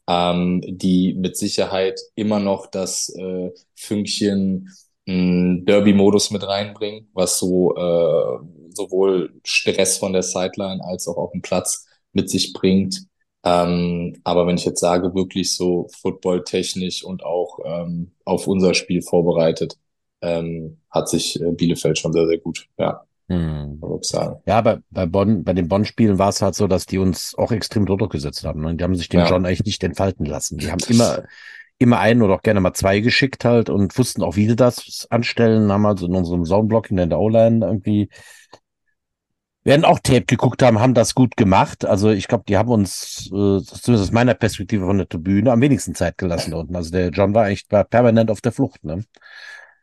[0.08, 4.70] ähm, die mit Sicherheit immer noch das äh, Fünkchen
[5.66, 8.38] Derby-Modus mit reinbringen, was so äh,
[8.74, 13.06] sowohl Stress von der Sideline als auch auf dem Platz mit sich bringt.
[13.44, 19.02] Ähm, aber wenn ich jetzt sage, wirklich so footballtechnisch und auch ähm, auf unser Spiel
[19.02, 19.78] vorbereitet,
[20.20, 23.80] ähm, hat sich äh, Bielefeld schon sehr, sehr gut, ja, Hm.
[24.44, 27.52] Ja, bei, bei Bonn, bei den Bonn-Spielen war es halt so, dass die uns auch
[27.52, 28.60] extrem unter Druck gesetzt haben.
[28.60, 28.74] Ne?
[28.74, 29.28] Die haben sich den Ja.
[29.28, 30.58] John eigentlich nicht entfalten lassen.
[30.58, 31.22] Die haben immer,
[31.80, 35.08] immer einen oder auch gerne mal zwei geschickt halt und wussten auch, wie sie das
[35.10, 38.10] anstellen, haben also in unserem Zone-Blocking in der O-Line irgendwie,
[39.64, 41.84] werden auch Tape geguckt haben, haben das gut gemacht.
[41.84, 43.30] Also ich glaube, die haben uns, äh,
[43.62, 46.76] zumindest aus meiner Perspektive von der Tribüne, am wenigsten Zeit gelassen da unten.
[46.76, 48.82] Also der John war echt war permanent auf der Flucht.
[48.84, 49.04] Ne?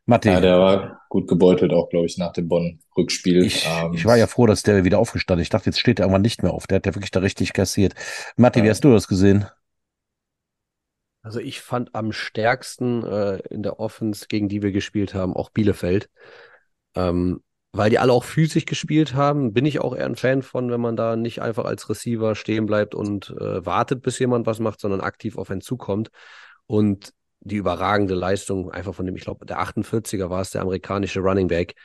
[0.05, 3.37] Matti, Ja, der war gut gebeutelt auch, glaube ich, nach dem Bonn-Rückspiel.
[3.45, 5.47] ich, Ähm, ich war ja froh, dass der wieder aufgestanden ist.
[5.47, 6.67] Ich dachte, jetzt steht er irgendwann nicht mehr auf.
[6.67, 7.93] Der hat ja wirklich da richtig kassiert.
[8.35, 8.71] Matti, wie Ja.
[8.71, 9.45] hast du das gesehen?
[11.27, 15.49] Also ich fand am stärksten äh, in der Offense, gegen die wir gespielt haben, auch
[15.49, 16.09] Bielefeld.
[16.95, 20.71] Ähm, weil die alle auch physisch gespielt haben, bin ich auch eher ein Fan von,
[20.71, 24.59] wenn man da nicht einfach als Receiver stehen bleibt und äh, wartet, bis jemand was
[24.59, 26.11] macht, sondern aktiv auf einen zukommt.
[26.65, 27.11] Und
[27.41, 31.49] die überragende Leistung einfach von dem, ich glaube, der 48er war es, der amerikanische Running
[31.49, 31.75] Back.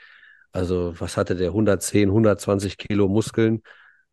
[0.52, 1.48] Also was hatte der?
[1.48, 3.62] 110, 120 Kilo Muskeln.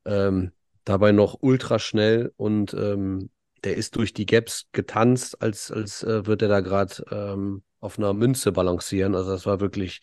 [0.05, 0.53] Ähm,
[0.85, 3.29] dabei noch ultra schnell und ähm,
[3.63, 7.97] der ist durch die Gaps getanzt, als, als äh, würde er da gerade ähm, auf
[7.97, 9.15] einer Münze balancieren.
[9.15, 10.01] Also das war wirklich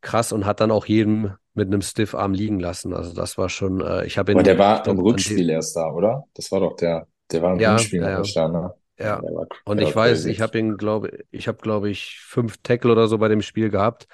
[0.00, 2.94] krass und hat dann auch jeden mit einem Stiffarm liegen lassen.
[2.94, 4.38] Also das war schon, äh, ich habe ihn.
[4.38, 6.24] aber der war im Rückspiel erst da, oder?
[6.34, 8.74] Das war doch der, der war im Ja, Rückspiel ja, da, ne?
[8.98, 12.92] Ja, war, und ich weiß, ich habe ihn, glaube ich, habe, glaube ich, fünf Tackle
[12.92, 14.08] oder so bei dem Spiel gehabt.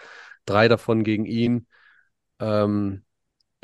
[0.47, 1.67] Drei davon gegen ihn.
[2.41, 3.05] Ähm,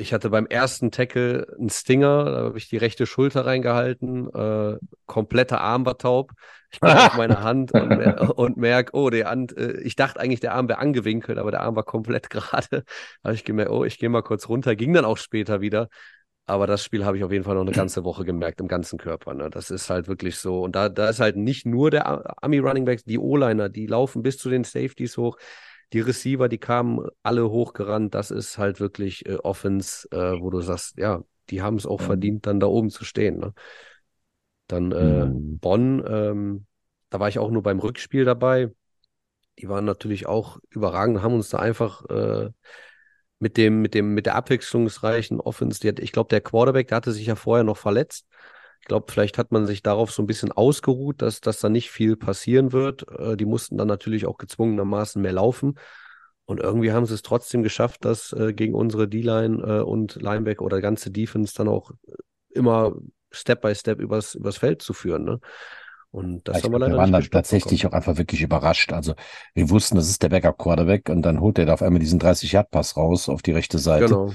[0.01, 4.77] ich hatte beim ersten Tackle einen Stinger, da habe ich die rechte Schulter reingehalten, äh,
[5.05, 6.31] kompletter Arm war taub.
[6.71, 10.19] Ich gucke auf meine Hand und, mer und merke, oh, der Hand, äh, ich dachte
[10.19, 12.83] eigentlich, der Arm wäre angewinkelt, aber der Arm war komplett gerade.
[13.23, 15.87] Da habe ich gemerkt, oh, ich gehe mal kurz runter, ging dann auch später wieder.
[16.47, 18.97] Aber das Spiel habe ich auf jeden Fall noch eine ganze Woche gemerkt, im ganzen
[18.99, 19.33] Körper.
[19.33, 19.49] Ne?
[19.49, 20.61] Das ist halt wirklich so.
[20.63, 23.85] Und da, da ist halt nicht nur der A- Ami Running Backs, die O-Liner, die
[23.87, 25.37] laufen bis zu den Safeties hoch.
[25.93, 28.13] Die Receiver, die kamen alle hochgerannt.
[28.15, 31.99] Das ist halt wirklich äh, Offense, äh, wo du sagst, ja, die haben es auch
[32.01, 32.05] Mhm.
[32.05, 33.39] verdient, dann da oben zu stehen.
[33.39, 33.53] Ne?
[34.67, 35.57] Dann äh, Mhm.
[35.59, 36.65] Bonn, ähm,
[37.09, 38.71] da war ich auch nur beim Rückspiel dabei.
[39.59, 42.51] Die waren natürlich auch überragend, haben uns da einfach äh,
[43.39, 46.97] mit dem, mit dem, mit der abwechslungsreichen Offense, die hat, ich glaube, der Quarterback, der
[46.97, 48.27] hatte sich ja vorher noch verletzt.
[48.81, 51.91] Ich glaube, vielleicht hat man sich darauf so ein bisschen ausgeruht, dass, dass da nicht
[51.91, 53.05] viel passieren wird.
[53.17, 55.75] Äh, die mussten dann natürlich auch gezwungenermaßen mehr laufen.
[56.45, 60.65] Und irgendwie haben sie es trotzdem geschafft, das äh, gegen unsere D-Line äh, und Linebacker
[60.65, 61.91] oder ganze Defense dann auch
[62.49, 62.93] immer
[63.29, 65.23] Step by Step übers, übers Feld zu führen.
[65.23, 65.39] Ne?
[66.11, 67.93] Und das ich haben wir leider wir waren dann tatsächlich bekommen.
[67.93, 68.91] auch einfach wirklich überrascht.
[68.91, 69.13] Also
[69.53, 72.97] wir wussten, das ist der Backup-Quarterback und dann holt er da auf einmal diesen 30-Yard-Pass
[72.97, 74.07] raus auf die rechte Seite.
[74.07, 74.33] Genau.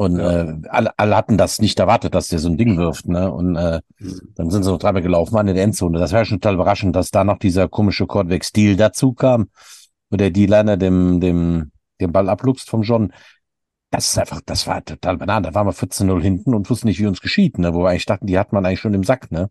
[0.00, 0.44] Und Ja.
[0.44, 3.06] äh, alle, alle hatten das nicht erwartet, dass der so ein Ding wirft.
[3.06, 3.30] Ne?
[3.30, 4.20] Und äh, Mhm.
[4.34, 5.98] dann sind sie noch dreimal gelaufen, waren in der Endzone.
[5.98, 9.50] Das war schon total überraschend, dass da noch dieser komische Quarterback-Stil dazu kam,
[10.08, 13.12] wo der D-Liner dem, dem, den Ball abluchst vom John.
[13.90, 15.42] Das ist einfach, das war total banal.
[15.42, 17.74] Da waren wir 14-0 hinten und wussten nicht, wie uns geschieht, ne?
[17.74, 19.50] Wo wir eigentlich dachten, die hat man eigentlich schon im Sack, ne?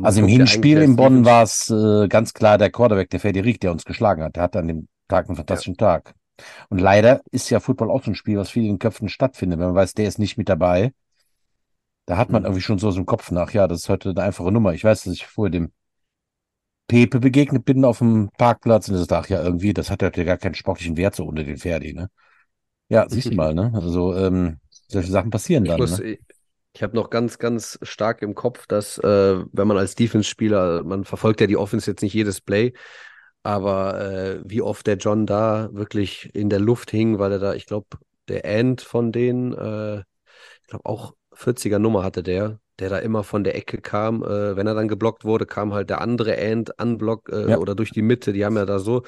[0.00, 3.58] Also im ja Hinspiel in Bonn war es äh, ganz klar der Quarterback, der Federic,
[3.60, 4.36] der uns geschlagen hat.
[4.36, 6.14] Der hatte an dem Tag einen fantastischen Tag.
[6.70, 9.58] Und leider ist ja Football auch so ein Spiel, was viel in den Köpfen stattfindet.
[9.58, 10.92] Wenn man weiß, der ist nicht mit dabei,
[12.06, 12.44] da hat man Mhm.
[12.44, 14.72] irgendwie schon so aus dem Kopf nach, ja, das ist heute eine einfache Nummer.
[14.74, 15.72] Ich weiß, dass ich vorher dem
[16.88, 20.10] Pepe begegnet bin auf dem Parkplatz und er sagt, ach ja, irgendwie, das hat ja
[20.10, 22.10] gar keinen sportlichen Wert so unter den Ferdi, ne?
[22.88, 23.72] Ja, siehst du mal, ne?
[23.74, 26.00] Also, ähm, solche Sachen passieren Ich dann, muss, ne?
[26.00, 26.20] ich,
[26.74, 31.04] ich habe noch ganz, ganz stark im Kopf, dass äh, wenn man als Defense-Spieler, man
[31.04, 32.72] verfolgt ja die Offense jetzt nicht jedes Play,
[33.44, 37.54] aber äh, wie oft der John da wirklich in der Luft hing, weil er da,
[37.54, 37.86] ich glaube,
[38.28, 43.22] der End von denen, äh, ich glaube auch 40er Nummer hatte der, der da immer
[43.22, 44.22] von der Ecke kam.
[44.24, 47.58] Äh, wenn er dann geblockt wurde, kam halt der andere End, Unblock äh, Ja.
[47.58, 48.32] oder durch die Mitte.
[48.32, 49.02] Die haben ja da so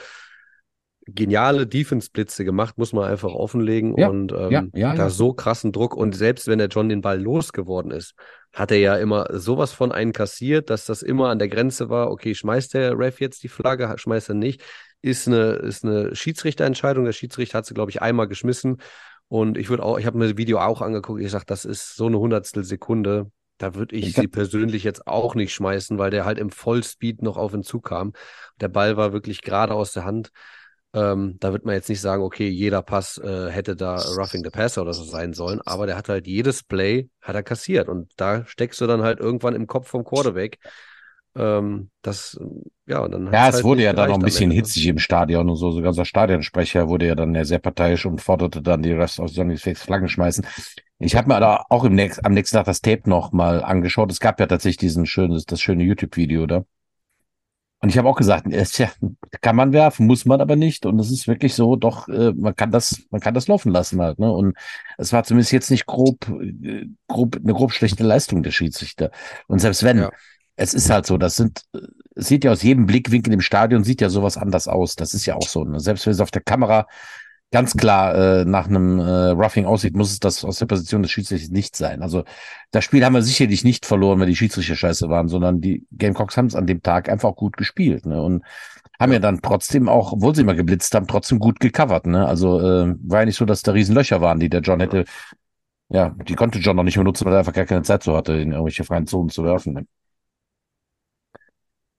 [1.09, 4.95] geniale Defense-Blitze gemacht, muss man einfach offenlegen Ja, und ähm, ja, ja.
[4.95, 5.97] da so krassen Druck.
[5.97, 8.15] Und selbst wenn der John den Ball losgeworden ist,
[8.57, 12.11] hat er ja immer sowas von einen kassiert, dass das immer an der Grenze war,
[12.11, 14.63] okay, schmeißt der Ref jetzt die Flagge, schmeißt er nicht,
[15.03, 17.05] ist eine, ist eine Schiedsrichterentscheidung.
[17.05, 18.79] Der Schiedsrichter hat sie, glaube ich, einmal geschmissen.
[19.29, 21.97] Und ich würde auch, ich habe mir das Video auch angeguckt, ich sage, das ist
[21.97, 23.31] so eine Hundertstel Sekunde.
[23.59, 27.21] Da würde ich Ich sie persönlich jetzt auch nicht schmeißen, weil der halt im Vollspeed
[27.21, 28.15] noch auf ihn zukam.
[28.61, 30.31] Der Ball war wirklich gerade aus der Hand.
[30.97, 34.51] Ähm, da wird man jetzt nicht sagen, okay, jeder Pass äh, hätte da Roughing the
[34.51, 38.11] Passer oder so sein sollen, aber der hat halt jedes Play hat er kassiert und
[38.17, 40.59] da steckst du dann halt irgendwann im Kopf vom Quarterback.
[41.37, 42.41] Ähm, das,
[42.87, 44.55] ja, und dann Ja, es halt wurde ja dann noch ein bisschen ne?
[44.55, 45.71] hitzig im Stadion und so.
[45.71, 49.37] Sogar unser Stadionsprecher wurde ja dann ja sehr parteiisch und forderte dann die Rest aus
[49.37, 50.47] Johnny Fakes Flaggen schmeißen.
[50.99, 54.11] Ich habe mir da auch im nächsten, am nächsten Tag das Tape noch mal angeschaut.
[54.11, 56.65] Es gab ja tatsächlich diesen schönen, das schöne YouTube-Video da.
[57.81, 58.91] Und ich habe auch gesagt, es, ja,
[59.43, 60.87] kann man werfen, muss man aber nicht.
[60.87, 64.01] Und es ist wirklich so, doch, äh, man kann das, man kann das laufen lassen
[64.01, 64.19] halt.
[64.19, 64.33] Ne?
[64.33, 64.57] Und
[64.99, 69.11] es war zumindest jetzt nicht grob, äh, grob, eine grob schlechte Leistung der Schiedsrichter.
[69.47, 70.11] Und selbst wenn, Ja.
[70.57, 71.81] es ist halt so, das sind, äh,
[72.15, 74.97] es sieht ja aus jedem Blickwinkel im Stadion, sieht ja sowas anders aus.
[74.97, 75.65] Das ist ja auch so.
[75.65, 75.79] Ne?
[75.79, 76.87] Selbst wenn es auf der Kamera
[77.57, 81.11] ganz klar äh, nach einem äh, Roughing aussieht, muss es das aus der Position des
[81.11, 82.03] Schiedsrichters nicht sein.
[82.03, 82.25] Also
[82.71, 86.37] das Spiel haben wir sicherlich nicht verloren, weil die Schiedsrichter scheiße waren, sondern die Gamecocks
[86.37, 88.05] haben es an dem Tag einfach gut gespielt.
[88.05, 88.23] Ne?
[88.23, 88.45] Und
[89.01, 89.21] haben ja.
[89.21, 92.07] dann trotzdem auch, obwohl sie mal geblitzt haben, trotzdem gut gecovert.
[92.07, 92.27] Ne?
[92.27, 95.07] Also äh, war ja nicht so, dass da Riesenlöcher waren, die der John hätte.
[95.89, 98.15] Ja, die konnte John noch nicht mehr nutzen, weil er einfach gar keine Zeit so
[98.19, 99.73] hatte, in irgendwelche freien Zonen zu werfen.
[99.73, 99.87] Ne?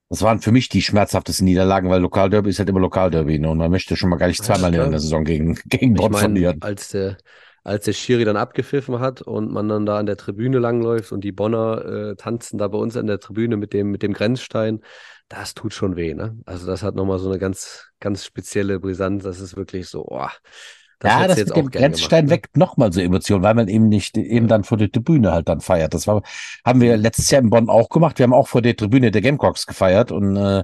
[0.09, 3.49] Das waren für mich die schmerzhaftesten Niederlagen, weil Lokalderby ist halt immer Lokalderby, ne?
[3.49, 4.91] Und man möchte schon mal gar nicht Ja, zweimal in klar.
[4.91, 6.61] der Saison gegen, gegen Ich Bonn meine, verlieren.
[6.61, 7.17] als der,
[7.63, 11.21] als der Schiri dann abgepfiffen hat und man dann da an der Tribüne langläuft und
[11.23, 14.81] die Bonner äh, tanzen da bei uns an der Tribüne mit dem, mit dem Grenzstein,
[15.29, 16.37] das tut schon weh, ne?
[16.45, 19.23] Also das hat nochmal so eine ganz, ganz spezielle Brisanz.
[19.23, 20.27] Das ist wirklich so, oh,
[20.99, 22.29] das ja, das jetzt mit dem Grenzstein gemacht, ne?
[22.31, 25.61] weckt nochmal so Emotionen, weil man eben nicht eben dann vor der Tribüne halt dann
[25.61, 25.93] feiert.
[25.93, 26.23] Das war,
[26.65, 28.17] haben wir letztes Jahr in Bonn auch gemacht.
[28.19, 30.63] Wir haben auch vor der Tribüne der Gamecocks gefeiert und äh,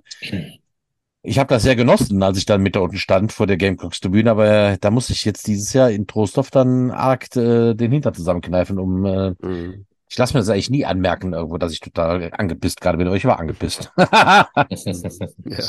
[1.21, 4.29] ich habe das sehr genossen, als ich dann mit da unten stand vor der Gamecocks-Tribüne,
[4.31, 8.13] aber äh, da musste ich jetzt dieses Jahr in Trostorf dann arg äh, den Hintern
[8.13, 9.85] zusammenkneifen, um äh, Mhm.
[10.09, 13.15] ich lasse mir das eigentlich nie anmerken irgendwo, dass ich total angepisst gerade bin, aber
[13.17, 13.91] ich war angepisst.
[15.45, 15.59] Ja.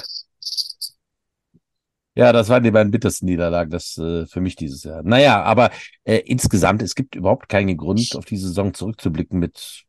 [2.17, 5.03] Ja, das waren die beiden bittersten Niederlagen, das äh, für mich dieses Jahr.
[5.03, 5.71] Naja, aber
[6.05, 9.85] äh, insgesamt, es gibt überhaupt keinen Grund, auf die Saison zurückzublicken mit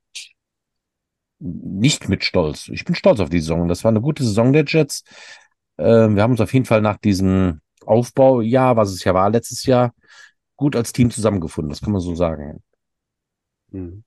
[1.40, 2.70] nicht mit Stolz.
[2.70, 3.68] Ich bin stolz auf die Saison.
[3.68, 5.04] Das war eine gute Saison der Jets.
[5.78, 9.66] Äh, wir haben uns auf jeden Fall nach diesem Aufbaujahr, was es ja war letztes
[9.66, 9.94] Jahr,
[10.56, 11.70] gut als Team zusammengefunden.
[11.70, 12.64] Das kann man so sagen.
[13.72, 14.04] Mhm.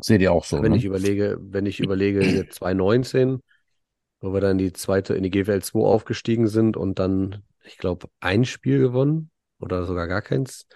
[0.00, 0.78] Seht ihr auch so, Wenn ne?
[0.78, 3.40] ich überlege, wenn ich überlege, jetzt 2019,
[4.20, 7.78] wo wir dann in die zweite, in die GFL 2 aufgestiegen sind und dann, ich
[7.78, 10.66] glaube, ein Spiel gewonnen oder sogar gar keins.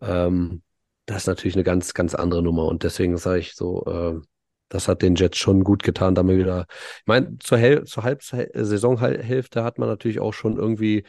[0.00, 0.62] Ähm,
[1.06, 2.66] das ist natürlich eine ganz, ganz andere Nummer.
[2.66, 4.20] Und deswegen sage ich so, äh,
[4.68, 6.66] das hat den Jets schon gut getan, damit wieder.
[6.98, 11.04] Ich meine, zur, Hel zur Halbsaisonhälfte hat man natürlich auch schon irgendwie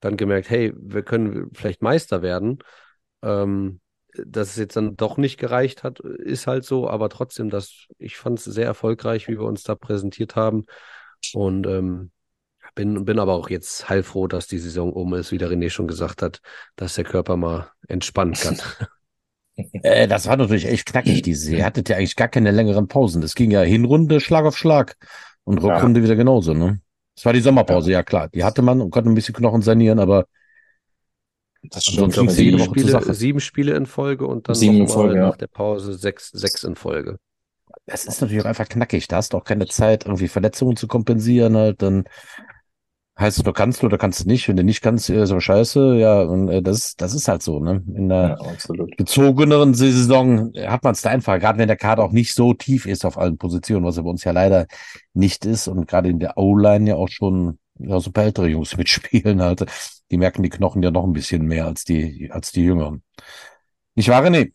[0.00, 2.58] dann gemerkt, hey, wir können vielleicht Meister werden.
[3.22, 3.80] Ähm,
[4.16, 8.16] dass es jetzt dann doch nicht gereicht hat, ist halt so, aber trotzdem, das, ich
[8.16, 10.64] fand es sehr erfolgreich, wie wir uns da präsentiert haben.
[11.34, 12.10] Und ähm,
[12.74, 15.88] bin, bin aber auch jetzt heilfroh, dass die Saison um ist, wie der René schon
[15.88, 16.40] gesagt hat,
[16.76, 18.58] dass der Körper mal entspannen kann.
[19.82, 21.54] Äh, das war natürlich echt knackig, diese.
[21.54, 23.20] Ihr hattet ja eigentlich gar keine längeren Pausen.
[23.20, 24.96] Das ging ja Hinrunde Schlag auf Schlag
[25.44, 25.74] und Ja.
[25.74, 26.80] Rückrunde wieder genauso, ne?
[27.14, 28.28] Das war die Sommerpause, ja klar.
[28.28, 30.24] Die hatte man und konnte ein bisschen Knochen sanieren, aber
[31.62, 32.16] Das stimmt.
[32.16, 35.28] Woche zur Spiele, sieben Spiele in Folge und dann Sieben in noch mal Folge, ja.
[35.28, 37.18] nach der Pause sechs, sechs in Folge.
[37.92, 39.08] Es ist natürlich auch einfach knackig.
[39.08, 41.82] Da hast du auch keine Zeit, irgendwie Verletzungen zu kompensieren halt.
[41.82, 42.04] Dann
[43.18, 44.48] heißt es, du kannst du oder kannst du nicht.
[44.48, 45.96] Wenn du nicht kannst, ist aber scheiße.
[45.98, 47.82] Ja, und äh, das, das ist halt so, ne?
[47.94, 48.56] In der Ja,
[48.96, 52.86] gezogeneren Saison hat man es da einfach, gerade wenn der Kader auch nicht so tief
[52.86, 54.66] ist auf allen Positionen, was er bei uns ja leider
[55.14, 58.48] nicht ist und gerade in der O-Line ja auch schon ja, so ein paar ältere
[58.48, 59.64] Jungs mitspielen halt.
[60.10, 63.02] Die merken die Knochen ja noch ein bisschen mehr als die, als die Jüngeren.
[63.96, 64.52] Nicht wahr, René?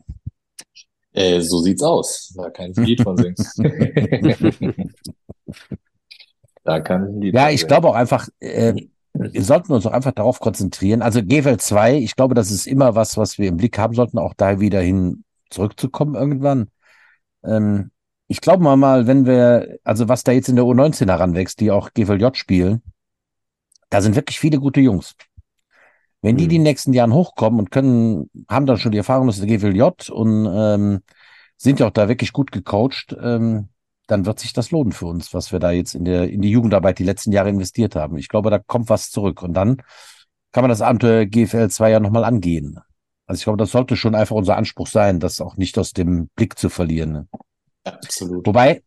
[1.16, 2.34] Äh, so sieht's aus.
[2.36, 3.36] Da kann ich ein Lied von singen.
[6.64, 8.74] da kann ich ein Lied Ja, von ich glaube auch einfach, äh,
[9.14, 11.02] wir sollten uns auch einfach darauf konzentrieren.
[11.02, 14.18] Also GFL 2, ich glaube, das ist immer was, was wir im Blick haben sollten,
[14.18, 16.70] auch da wieder hin zurückzukommen irgendwann.
[17.46, 17.92] Ähm,
[18.28, 21.72] ich glaube mal, mal, wenn wir, also was da jetzt in der U19 heranwächst, die
[21.72, 22.82] auch GFLJ spielen,
[23.90, 25.16] da sind wirklich viele gute Jungs.
[26.26, 26.50] Wenn die Mhm.
[26.50, 30.48] die nächsten Jahren hochkommen und können, haben dann schon die Erfahrung aus der GFLJ und
[30.52, 31.02] ähm,
[31.56, 33.70] sind ja auch da wirklich gut gecoacht, ähm,
[34.08, 36.50] dann wird sich das lohnen für uns, was wir da jetzt in der in die
[36.50, 38.18] Jugendarbeit die letzten Jahre investiert haben.
[38.18, 39.44] Ich glaube, da kommt was zurück.
[39.44, 39.84] Und dann
[40.52, 42.80] kann man das Abenteuer GFL 2 ja nochmal angehen.
[43.28, 46.30] Also ich glaube, das sollte schon einfach unser Anspruch sein, das auch nicht aus dem
[46.36, 47.30] Blick zu verlieren.
[47.84, 48.48] Absolut.
[48.48, 48.82] Wobei,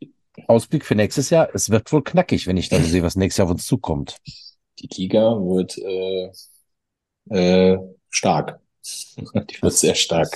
[0.49, 3.47] Ausblick für nächstes Jahr, es wird wohl knackig, wenn ich dann sehe, was nächstes Jahr
[3.47, 4.17] auf uns zukommt.
[4.81, 6.31] Die Liga wird äh,
[7.31, 7.79] äh,
[8.11, 8.61] stark.
[9.17, 10.29] Die wird sehr stark.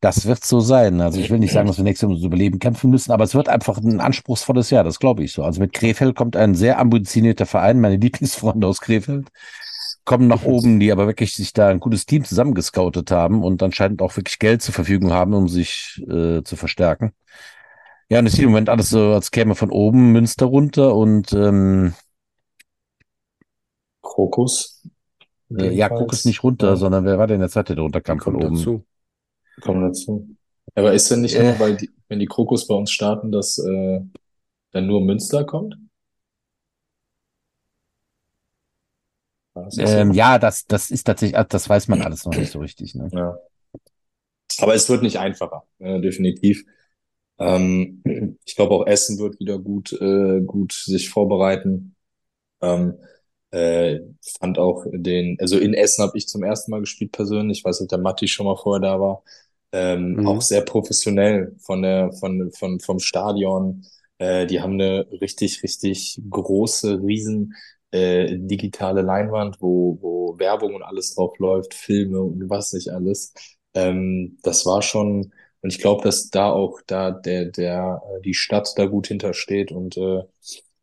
[0.00, 1.00] Das wird so sein.
[1.00, 3.34] Also ich will nicht sagen, dass wir nächstes Jahr ums Überleben kämpfen müssen, aber es
[3.34, 5.42] wird einfach ein anspruchsvolles Jahr, das glaube ich so.
[5.42, 9.30] Also mit Krefeld kommt ein sehr ambitionierter Verein, meine Lieblingsfreunde aus Krefeld
[10.04, 14.02] kommen nach oben, die aber wirklich sich da ein gutes Team zusammengescoutet haben und anscheinend
[14.02, 17.12] auch wirklich Geld zur Verfügung haben, um sich äh, zu verstärken.
[18.10, 21.32] Ja, und es sieht im Moment alles so, als käme von oben Münster runter und
[21.32, 21.94] ähm,
[24.02, 24.86] Krokus.
[25.50, 26.76] Äh, ja, guck es nicht runter, Ja.
[26.76, 28.56] sondern wer war denn der zweite, der runterkam von Kommt oben?
[28.56, 28.84] dazu.
[29.60, 30.28] Kommen dazu.
[30.74, 31.42] Aber ist denn nicht Äh.
[31.44, 34.00] nur, weil die, wenn die Krokus bei uns starten, dass äh,
[34.72, 35.76] dann nur Münster kommt?
[39.54, 39.82] Das so?
[39.82, 42.94] Ähm, ja, das, das ist tatsächlich, ah, das weiß man alles noch nicht so richtig.
[42.96, 43.08] Ne?
[43.12, 43.36] Ja.
[44.58, 46.64] Aber es wird nicht einfacher, äh, definitiv.
[47.38, 48.02] Ähm,
[48.44, 51.94] ich glaube auch Essen wird wieder gut, äh, gut sich vorbereiten.
[52.60, 52.94] Ähm,
[53.54, 54.00] äh,
[54.40, 57.58] fand auch den, also in Essen habe ich zum ersten Mal gespielt persönlich.
[57.58, 59.22] Ich weiß nicht, ob der Matti schon mal vorher da war.
[59.72, 60.24] Ähm, Mhm.
[60.24, 63.84] Auch sehr professionell von der, von, von, vom Stadion.
[64.18, 67.54] Äh, die haben eine richtig, richtig große, riesen
[67.90, 73.32] äh, digitale Leinwand, wo, wo Werbung und alles drauf läuft, Filme und was nicht alles.
[73.74, 78.72] Ähm, das war schon, und ich glaube, dass da auch da der, der, die Stadt
[78.76, 80.22] da gut hintersteht und äh,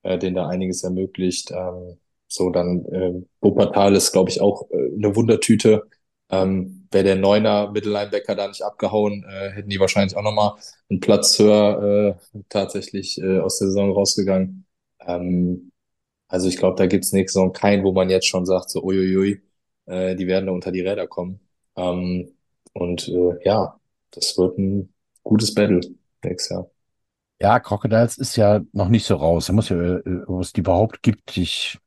[0.04, 1.52] äh, denen da einiges ermöglicht.
[1.52, 2.00] Ähm,
[2.32, 5.84] so dann äh, Wuppertal ist, glaube ich, auch äh, eine Wundertüte.
[6.30, 10.54] Ähm, wäre der Neuner Mittellinebacker da nicht abgehauen, äh, hätten die wahrscheinlich auch nochmal
[10.90, 14.66] einen Platz höher äh, tatsächlich äh, aus der Saison rausgegangen.
[15.06, 15.72] Ähm,
[16.28, 19.42] also ich glaube, da gibt's nächste Saison keinen, wo man jetzt schon sagt, so uiuiui,
[19.88, 21.42] äh, die werden da unter die Räder kommen.
[21.76, 22.32] Ähm,
[22.74, 23.80] und äh, ja,
[24.12, 25.82] das wird ein gutes Battle
[26.24, 26.72] nächstes Jahr.
[27.42, 29.50] Ja, Crocodiles ist ja noch nicht so raus.
[29.50, 31.36] Er muss ja, äh, ob es die überhaupt gibt.
[31.38, 31.80] Ich,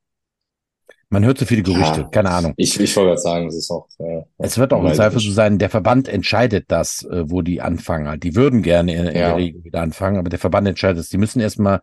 [1.14, 2.09] man hört so viele Gerüchte, Ja.
[2.09, 2.53] keine Ahnung.
[2.57, 5.31] Ich, ich wollte gerade sagen, es ist auch äh, Es wird auch im Zweifel so
[5.33, 8.20] sein, der Verband entscheidet das, äh, wo die anfangen.
[8.20, 9.29] Die würden gerne in, in Ja.
[9.29, 11.09] der Regel wieder anfangen, aber der Verband entscheidet es.
[11.09, 11.81] Die müssen erstmal,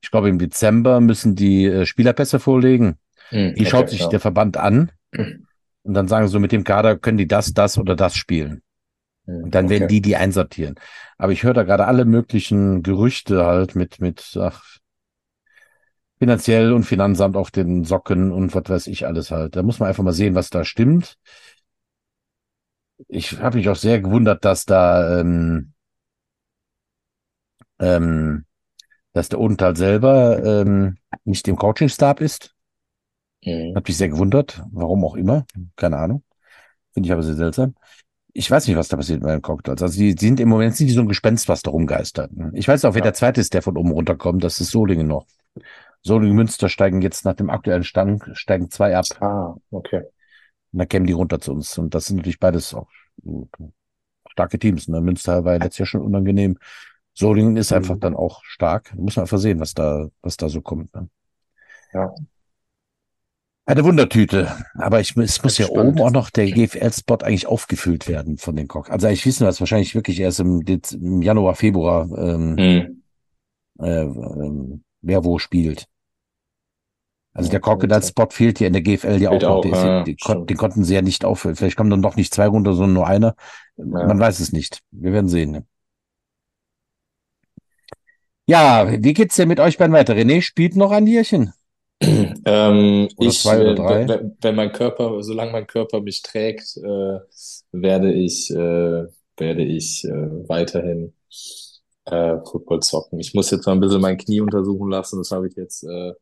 [0.00, 2.96] ich glaube im Dezember müssen die äh, Spielerpässe vorlegen.
[3.30, 4.08] Hm, Die okay, schaut sich ja.
[4.08, 4.92] der Verband an
[5.82, 8.62] und dann sagen sie so, mit dem Kader können die das, das oder das spielen.
[9.26, 9.94] Hm, Und dann werden okay.
[9.94, 10.76] die die einsortieren.
[11.18, 14.62] Aber ich höre da gerade alle möglichen Gerüchte halt mit, mit, ach,
[16.18, 19.56] finanziell und Finanzamt auf den Socken und was weiß ich alles halt.
[19.56, 21.18] Da muss man einfach mal sehen, was da stimmt.
[23.08, 25.72] Ich habe mich auch sehr gewundert, dass da, ähm,
[27.78, 28.44] ähm,
[29.12, 32.54] dass der Odenthal selber ähm, nicht im Coaching-Stab ist.
[33.44, 33.74] Hm.
[33.76, 35.44] Hat mich sehr gewundert, warum auch immer.
[35.76, 36.22] Keine Ahnung.
[36.94, 37.74] Finde ich aber sehr seltsam.
[38.32, 39.82] Ich weiß nicht, was da passiert bei den Cocktails.
[39.82, 42.30] Also die, die sind im Moment sind die so ein Gespenst, was da rumgeistert.
[42.52, 43.04] Ich weiß auch, wer Ja.
[43.04, 44.44] der zweite ist, der von oben runterkommt.
[44.44, 45.26] Das ist Solingen noch.
[46.06, 49.06] Solingen Münster steigen jetzt nach dem aktuellen Stand, steigen zwei ab.
[49.20, 50.02] Ah, okay.
[50.72, 51.76] Und dann kämen die runter zu uns.
[51.78, 52.88] Und das sind natürlich beides auch
[54.30, 54.86] starke Teams.
[54.88, 55.00] Ne?
[55.00, 56.58] Münster war ja letztes Jahr schon unangenehm.
[57.14, 57.76] Solingen ist Mhm.
[57.78, 58.92] einfach dann auch stark.
[58.94, 60.94] Da muss man einfach sehen, was da, was da so kommt.
[60.94, 61.08] Ne?
[61.92, 62.14] Ja.
[63.68, 64.54] Eine Wundertüte.
[64.74, 65.94] Aber ich, es muss ja Spannend.
[65.98, 68.90] oben auch noch der GFL-Spot eigentlich aufgefüllt werden von den Cock.
[68.90, 73.02] Also eigentlich wissen wir das wahrscheinlich wirklich erst im, Dez im Januar, Februar, ähm, Hm.
[73.80, 75.88] äh, ähm, wer wo spielt.
[77.36, 80.04] Also Ja, der Crocodile-Spot fehlt ja in der GFL ja auch auch, Der ist ja,
[80.04, 80.50] ja, stimmt.
[80.50, 81.56] den konnten sie ja nicht auffüllen.
[81.56, 83.36] Vielleicht kommen dann doch nicht zwei runter, sondern nur einer.
[83.76, 84.80] Man weiß es nicht.
[84.90, 85.50] Wir werden sehen.
[85.52, 85.66] Ne?
[88.48, 90.14] Ja, wie geht's denn mit euch beiden weiter?
[90.14, 91.52] René spielt noch ein Jährchen.
[92.48, 94.08] Ähm, Oder ich, zwei oder äh, drei?
[94.08, 97.18] wenn, wenn mein Körper, solange mein Körper mich trägt, äh,
[97.72, 99.06] werde ich, äh,
[99.36, 101.14] werde ich äh, weiterhin
[102.06, 103.18] äh, Football zocken.
[103.20, 105.18] Ich muss jetzt mal ein bisschen mein Knie untersuchen lassen.
[105.18, 106.12] Das habe ich jetzt äh,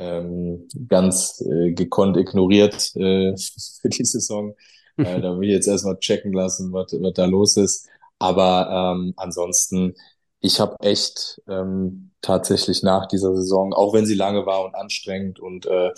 [0.00, 3.34] ähm, ganz äh, gekonnt ignoriert äh,
[3.80, 4.54] für die Saison.
[4.96, 7.86] Äh, da will ich jetzt erstmal checken lassen, was, was da los ist.
[8.18, 9.94] Aber ähm, ansonsten,
[10.40, 15.38] ich habe echt ähm, tatsächlich nach dieser Saison, auch wenn sie lange war und anstrengend
[15.40, 15.90] und äh,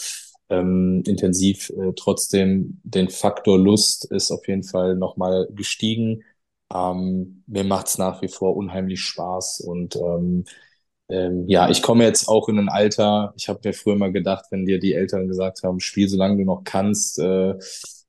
[0.49, 6.23] ähm, intensiv, äh, trotzdem den Faktor Lust ist auf jeden Fall nochmal gestiegen.
[6.73, 10.45] Ähm, mir macht's nach wie vor unheimlich Spaß und ähm,
[11.13, 14.47] ähm, ja, ich komme jetzt auch in ein Alter, ich habe mir früher mal gedacht,
[14.51, 17.55] wenn dir die Eltern gesagt haben, spiel solange du noch kannst, äh,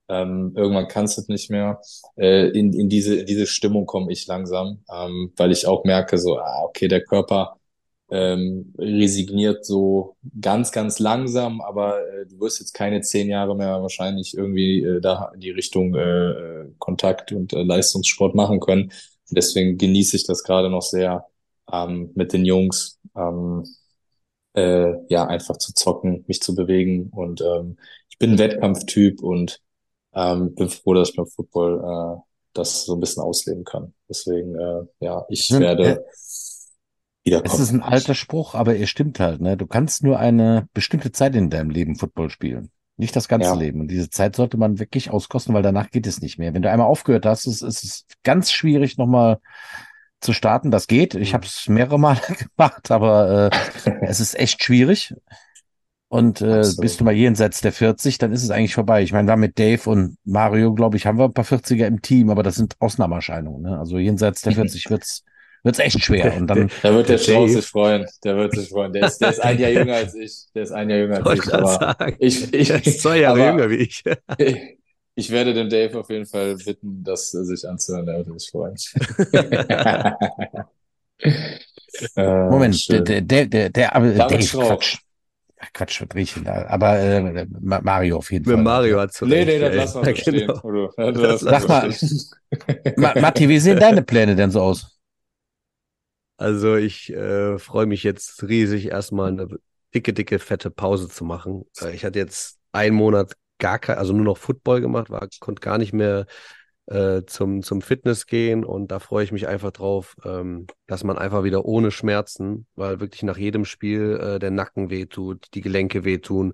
[0.09, 1.81] ähm, irgendwann kannst du es nicht mehr.
[2.17, 6.17] Äh, in, in diese, in diese Stimmung komme ich langsam, ähm, weil ich auch merke,
[6.17, 7.57] so, ah, okay, der Körper
[8.09, 13.81] ähm, resigniert so ganz, ganz langsam, aber äh, du wirst jetzt keine zehn Jahre mehr
[13.81, 18.91] wahrscheinlich irgendwie äh, da in die Richtung äh, Kontakt und äh, Leistungssport machen können.
[19.31, 21.25] Deswegen genieße ich das gerade noch sehr
[21.71, 22.99] ähm, mit den Jungs.
[23.15, 23.63] Ähm,
[24.55, 27.09] äh, ja, einfach zu zocken, mich zu bewegen.
[27.09, 27.77] Und ähm,
[28.09, 29.59] ich bin ein Wettkampftyp und
[30.13, 32.21] ähm, bin froh, dass ich beim Football äh,
[32.53, 33.93] das so ein bisschen ausleben kann.
[34.07, 36.05] Deswegen, äh, ja, ich hm, werde
[37.23, 37.53] wiederkommen.
[37.53, 39.41] Es ist ein alter Spruch, aber er stimmt halt.
[39.41, 39.57] Ne?
[39.57, 42.69] Du kannst nur eine bestimmte Zeit in deinem Leben Football spielen.
[42.95, 43.55] Nicht das ganze ja.
[43.55, 43.81] Leben.
[43.81, 46.53] Und diese Zeit sollte man wirklich auskosten, weil danach geht es nicht mehr.
[46.53, 49.39] Wenn du einmal aufgehört hast, ist, ist es ganz schwierig, nochmal
[50.23, 50.71] zu starten.
[50.71, 51.15] Das geht.
[51.15, 51.33] Ich mhm.
[51.33, 52.19] habe es mehrere Male
[52.57, 55.13] gemacht, aber äh, es ist echt schwierig.
[56.07, 59.01] Und äh, bist du mal jenseits der 40, dann ist es eigentlich vorbei.
[59.01, 62.03] Ich meine, da mit Dave und Mario, glaube ich, haben wir ein paar 40er im
[62.03, 63.63] Team, aber das sind Ausnahmeerscheinungen.
[63.63, 63.79] Ne?
[63.79, 65.23] Also jenseits der 40 wird's
[65.63, 66.35] wird's echt schwer.
[66.37, 66.69] Und dann.
[66.83, 68.05] da wird der Strauß sich freuen.
[68.23, 68.93] Der wird sich freuen.
[68.93, 70.45] Der ist, der ist ein Jahr jünger als ich.
[70.53, 71.53] Der ist ein Jahr jünger als ich.
[71.53, 72.15] Aber sagen.
[72.19, 74.03] ich, ich, ist zwei Jahre jünger wie ich.
[75.15, 75.31] ich.
[75.31, 78.05] Werde dem Dave auf jeden Fall bitten, das sich anzuhören.
[78.05, 78.53] Der würde sich
[82.15, 84.97] äh, Moment, der, der, der, der, der, aber Dave, Quatsch.
[85.59, 86.65] Ach, Quatsch, was rieche ich da?
[86.67, 88.63] Aber äh, Mario auf jeden Mit Fall.
[88.63, 90.57] Mario hat zu Nee, nee, das lassen wir so genau.
[90.57, 90.89] stehen.
[91.21, 91.93] Das Sag mal,
[93.21, 94.99] Matti, wie sehen deine Pläne denn so aus?
[96.37, 99.47] Also ich äh, freue mich jetzt riesig, erstmal eine
[99.93, 101.63] dicke, dicke, fette Pause zu machen.
[101.81, 105.61] Äh, ich hatte jetzt einen Monat gar kein, also nur noch Football gemacht, war, konnte
[105.61, 106.25] gar nicht mehr
[106.87, 111.17] äh, zum, zum Fitness gehen und da freue ich mich einfach drauf, ähm, dass man
[111.17, 116.03] einfach wieder ohne Schmerzen, weil wirklich nach jedem Spiel äh, der Nacken wehtut, die Gelenke
[116.03, 116.53] wehtun,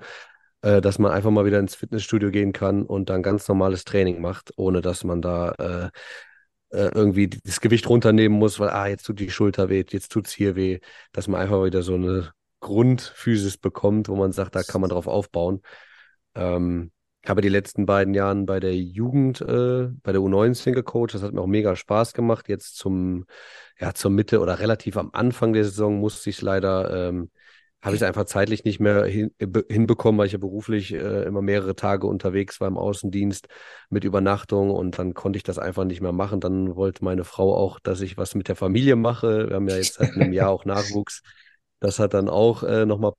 [0.61, 4.21] äh, dass man einfach mal wieder ins Fitnessstudio gehen kann und dann ganz normales Training
[4.21, 5.89] macht, ohne dass man da äh,
[6.71, 10.27] äh, irgendwie das Gewicht runternehmen muss, weil, ah, jetzt tut die Schulter weh, jetzt tut
[10.27, 10.79] es hier weh,
[11.11, 15.07] dass man einfach wieder so eine Grundphysis bekommt, wo man sagt, da kann man drauf
[15.07, 15.61] aufbauen.
[16.39, 16.91] Ähm,
[17.27, 21.13] habe die letzten beiden Jahren bei der Jugend, äh, bei der U19 gecoacht.
[21.13, 22.47] Das hat mir auch mega Spaß gemacht.
[22.47, 23.25] Jetzt zum,
[23.77, 27.29] ja, zur Mitte oder relativ am Anfang der Saison musste ich leider, ähm,
[27.81, 29.31] habe ich es einfach zeitlich nicht mehr hin,
[29.69, 33.47] hinbekommen, weil ich ja beruflich äh, immer mehrere Tage unterwegs war im Außendienst
[33.89, 36.39] mit Übernachtung und dann konnte ich das einfach nicht mehr machen.
[36.41, 39.49] Dann wollte meine Frau auch, dass ich was mit der Familie mache.
[39.49, 41.21] Wir haben ja jetzt seit einem Jahr auch Nachwuchs.
[41.79, 43.13] Das hat dann auch äh, nochmal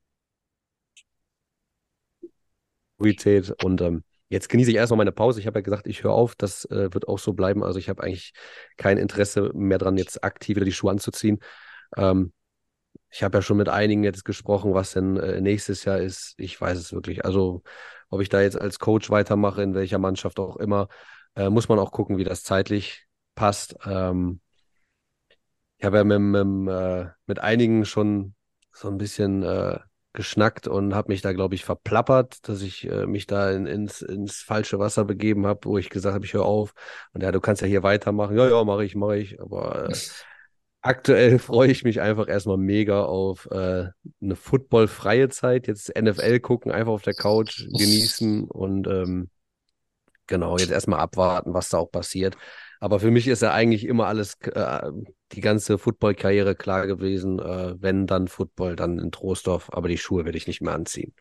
[3.01, 3.53] Priorität.
[3.63, 5.39] Und ähm, jetzt genieße ich erstmal meine Pause.
[5.39, 6.35] Ich habe ja gesagt, ich höre auf.
[6.35, 7.63] Das äh, wird auch so bleiben.
[7.63, 8.33] Also ich habe eigentlich
[8.77, 11.39] kein Interesse mehr dran, jetzt aktiv wieder die Schuhe anzuziehen.
[11.97, 12.33] Ähm,
[13.09, 16.33] ich habe ja schon mit einigen jetzt gesprochen, was denn äh, nächstes Jahr ist.
[16.37, 17.25] Ich weiß es wirklich.
[17.25, 17.63] Also
[18.09, 20.87] ob ich da jetzt als Coach weitermache, in welcher Mannschaft auch immer,
[21.35, 23.75] äh, muss man auch gucken, wie das zeitlich passt.
[23.85, 24.41] Ähm,
[25.77, 28.35] ich habe ja mit, mit, äh, mit einigen schon
[28.71, 29.79] so ein bisschen äh,
[30.13, 34.01] geschnackt und habe mich da, glaube ich, verplappert, dass ich äh, mich da in, ins,
[34.01, 36.73] ins falsche Wasser begeben habe, wo ich gesagt habe, ich höre auf.
[37.13, 38.37] Und ja, du kannst ja hier weitermachen.
[38.37, 39.41] Ja, ja, mache ich, mache ich.
[39.41, 39.95] Aber äh,
[40.81, 43.87] aktuell freue ich mich einfach erstmal mega auf äh,
[44.21, 45.67] eine footballfreie Zeit.
[45.67, 49.29] Jetzt NFL gucken, einfach auf der Couch genießen und ähm,
[50.27, 52.35] genau, jetzt erstmal abwarten, was da auch passiert.
[52.81, 54.91] Aber für mich ist ja eigentlich immer alles, äh,
[55.33, 57.37] die ganze Football-Karriere klar gewesen.
[57.37, 59.69] Äh, wenn dann Football, dann in Troisdorf.
[59.71, 61.13] Aber die Schuhe werde ich nicht mehr anziehen.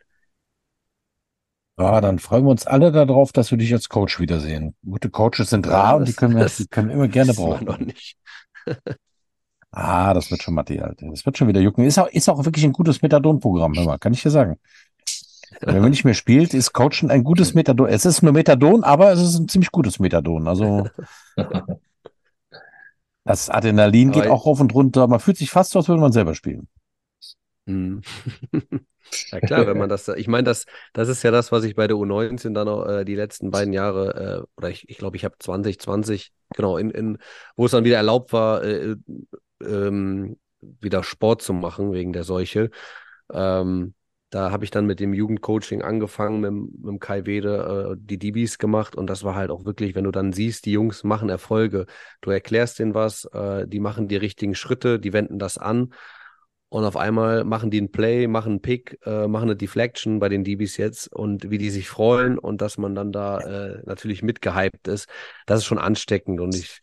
[1.78, 4.74] Ja, dann freuen wir uns alle darauf, dass wir dich als Coach wiedersehen.
[4.82, 7.66] Gute Coaches sind rar ja, und die können wir, die können wir immer gerne brauchen.
[7.66, 8.16] Noch nicht.
[9.70, 11.08] ah, das wird schon Matti, Alter.
[11.10, 11.84] Das wird schon wieder jucken.
[11.84, 14.58] Ist auch, ist auch wirklich ein gutes Methadon-Programm, kann ich dir sagen.
[15.60, 17.88] Wenn man nicht mehr spielt, ist Coachen ein gutes Methadon.
[17.88, 20.48] Es ist nur Methadon, aber es ist ein ziemlich gutes Methadon.
[20.48, 20.88] Also
[23.24, 25.06] das Adrenalin aber geht auch rauf und runter.
[25.06, 26.68] Man fühlt sich fast so, als würde man selber spielen.
[27.66, 28.00] Mhm.
[29.32, 31.86] ja klar, wenn man das, ich meine, das, das ist ja das, was ich bei
[31.86, 35.14] der U19 dann auch äh, die letzten beiden Jahre, äh, oder ich glaube, ich, glaub,
[35.14, 37.18] ich habe 2020, genau, in, in,
[37.54, 38.96] wo es dann wieder erlaubt war, äh,
[39.62, 42.70] ähm, wieder Sport zu machen wegen der Seuche.
[43.30, 43.94] Ähm,
[44.30, 48.58] da habe ich dann mit dem Jugendcoaching angefangen, mit, mit Kai Wede äh, die DBs
[48.58, 48.94] gemacht.
[48.94, 51.86] Und das war halt auch wirklich, wenn du dann siehst, die Jungs machen Erfolge,
[52.20, 55.92] du erklärst denen was, äh, die machen die richtigen Schritte, die wenden das an.
[56.68, 60.28] Und auf einmal machen die einen Play, machen einen Pick, äh, machen eine Deflection bei
[60.28, 61.12] den DBs jetzt.
[61.12, 65.08] Und wie die sich freuen und dass man dann da äh, natürlich mitgehypt ist,
[65.46, 66.40] das ist schon ansteckend.
[66.40, 66.80] Und ich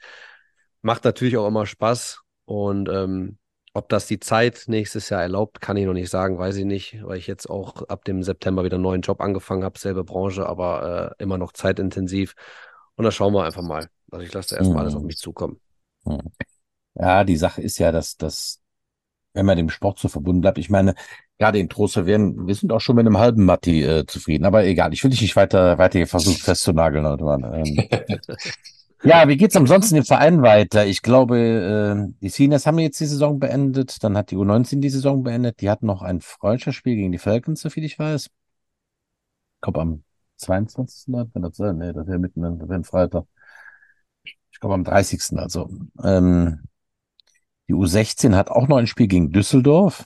[0.81, 2.21] macht natürlich auch immer Spaß.
[2.43, 3.37] Und ähm,
[3.77, 6.97] ob das die Zeit nächstes Jahr erlaubt, kann ich noch nicht sagen, weiß ich nicht,
[7.03, 10.47] weil ich jetzt auch ab dem September wieder einen neuen Job angefangen habe, selbe Branche,
[10.47, 12.33] aber äh, immer noch zeitintensiv.
[12.95, 13.87] Und da schauen wir einfach mal.
[14.11, 14.81] Also ich lasse erstmal mhm.
[14.81, 15.59] alles auf mich zukommen.
[16.05, 16.31] Mhm.
[16.95, 18.61] Ja, die Sache ist ja, dass, dass
[19.33, 20.57] wenn man dem Sport so verbunden bleibt.
[20.57, 20.95] Ich meine,
[21.37, 24.45] gerade in Trost, wir, wir sind auch schon mit einem halben Matti äh, zufrieden.
[24.45, 27.05] Aber egal, ich will dich nicht weiter, weiter versuchen festzunageln.
[27.05, 27.87] Ähm,
[29.03, 30.85] ja, wie geht's ansonsten im Verein weiter?
[30.85, 34.03] Ich glaube, äh, die Seniors haben jetzt die Saison beendet.
[34.03, 35.61] Dann hat die U19 die Saison beendet.
[35.61, 38.25] Die hatten noch ein Freundschaftsspiel gegen die Falcons, soviel ich weiß.
[38.25, 40.03] Ich glaube am
[40.37, 41.13] 22.
[41.13, 41.59] wenn das.
[41.59, 43.25] Nee, das wäre mitten, das wäre ein Freitag.
[44.23, 45.37] Ich glaube am 30.
[45.37, 45.69] Also.
[46.03, 46.63] Ähm,
[47.67, 50.05] die U16 hat auch noch ein Spiel gegen Düsseldorf.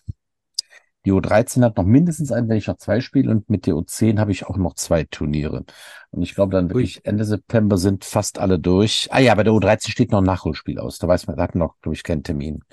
[1.06, 4.20] Die U13 hat noch mindestens ein, wenn ich noch zwei spiele und mit der U10
[4.20, 5.66] habe ich auch noch zwei Turniere.
[6.12, 7.02] Und ich glaube dann wirklich Ui.
[7.06, 9.08] Ende September sind fast alle durch.
[9.12, 11.00] Ah ja, bei der U13 steht noch ein Nachholspiel aus.
[11.00, 12.64] Da weiß man, da hat noch, glaube ich, keinen Termin.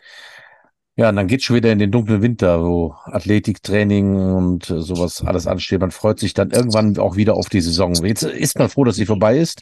[0.97, 5.22] Ja, und dann geht's schon wieder in den dunklen Winter, wo Athletiktraining und äh, sowas
[5.24, 5.81] alles ansteht.
[5.81, 7.95] Man freut sich dann irgendwann auch wieder auf die Saison.
[8.05, 9.61] Jetzt ist man froh, dass sie vorbei ist.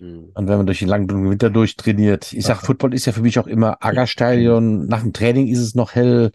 [0.00, 0.30] Mhm.
[0.34, 2.32] Und wenn man durch den langen dunklen Winter durchtrainiert.
[2.32, 4.86] Ich sag, Football ist ja für mich auch immer Aggerstadion.
[4.86, 6.32] Nach dem Training ist es noch hell.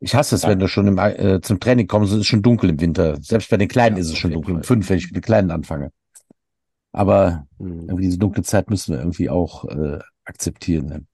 [0.00, 0.50] Ich hasse es, ja.
[0.50, 3.16] wenn du schon im, äh, zum Training kommst, es ist schon dunkel im Winter.
[3.20, 4.56] Selbst bei den Kleinen ja, ist es schon dunkel.
[4.56, 5.90] Um fünf, wenn ich mit den Kleinen anfange.
[6.92, 7.88] Aber mhm.
[7.88, 10.86] irgendwie diese dunkle Zeit müssen wir irgendwie auch äh, akzeptieren.
[10.86, 11.04] Ne?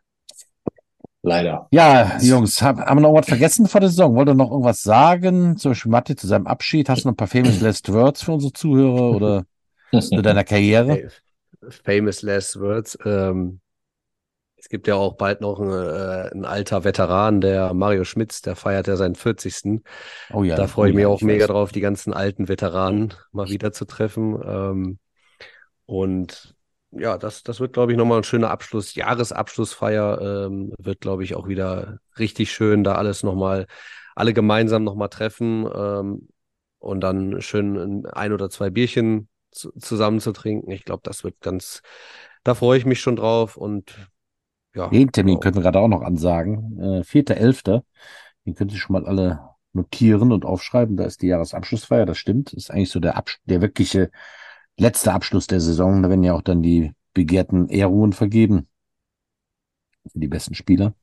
[1.22, 1.68] Leider.
[1.70, 4.14] Ja, Jungs, hab, haben wir noch was vergessen vor der Saison?
[4.14, 5.56] Wollt ihr noch irgendwas sagen?
[5.56, 6.90] Zum Beispiel Matti zu seinem Abschied.
[6.90, 9.46] Hast du noch ein paar famous last words für unsere Zuhörer oder
[9.98, 11.08] zu deiner Karriere?
[11.70, 12.98] famous last words.
[13.06, 13.60] Ähm,
[14.64, 18.56] es gibt ja auch bald noch ein, äh, ein alter Veteran, der Mario Schmitz, der
[18.56, 19.82] feiert ja seinen 40.
[20.32, 20.56] Oh ja.
[20.56, 21.50] Da freue ich oh mich ja, auch ich mega weiß.
[21.50, 24.40] drauf, die ganzen alten Veteranen mal wieder zu treffen.
[24.42, 24.98] Ähm,
[25.84, 26.54] und
[26.92, 28.94] ja, das, das wird, glaube ich, nochmal ein schöner Abschluss.
[28.94, 33.66] Jahresabschlussfeier ähm, wird, glaube ich, auch wieder richtig schön, da alles nochmal,
[34.14, 36.28] alle gemeinsam nochmal treffen ähm,
[36.78, 40.70] und dann schön ein oder zwei Bierchen zu, zusammen zu trinken.
[40.70, 41.82] Ich glaube, das wird ganz,
[42.44, 43.94] da freue ich mich schon drauf und
[44.74, 44.88] ja.
[44.88, 45.40] Den Termin genau.
[45.40, 46.78] können wir gerade auch noch ansagen.
[46.78, 47.82] Äh, 4.11.
[48.44, 49.40] Den können Sie schon mal alle
[49.72, 50.96] notieren und aufschreiben.
[50.96, 52.52] Da ist die Jahresabschlussfeier, das stimmt.
[52.52, 54.10] Das ist eigentlich so der, Abs der wirkliche
[54.76, 56.02] letzte Abschluss der Saison.
[56.02, 58.68] Da werden ja auch dann die begehrten Ehrungen vergeben.
[60.12, 60.94] Für die besten Spieler.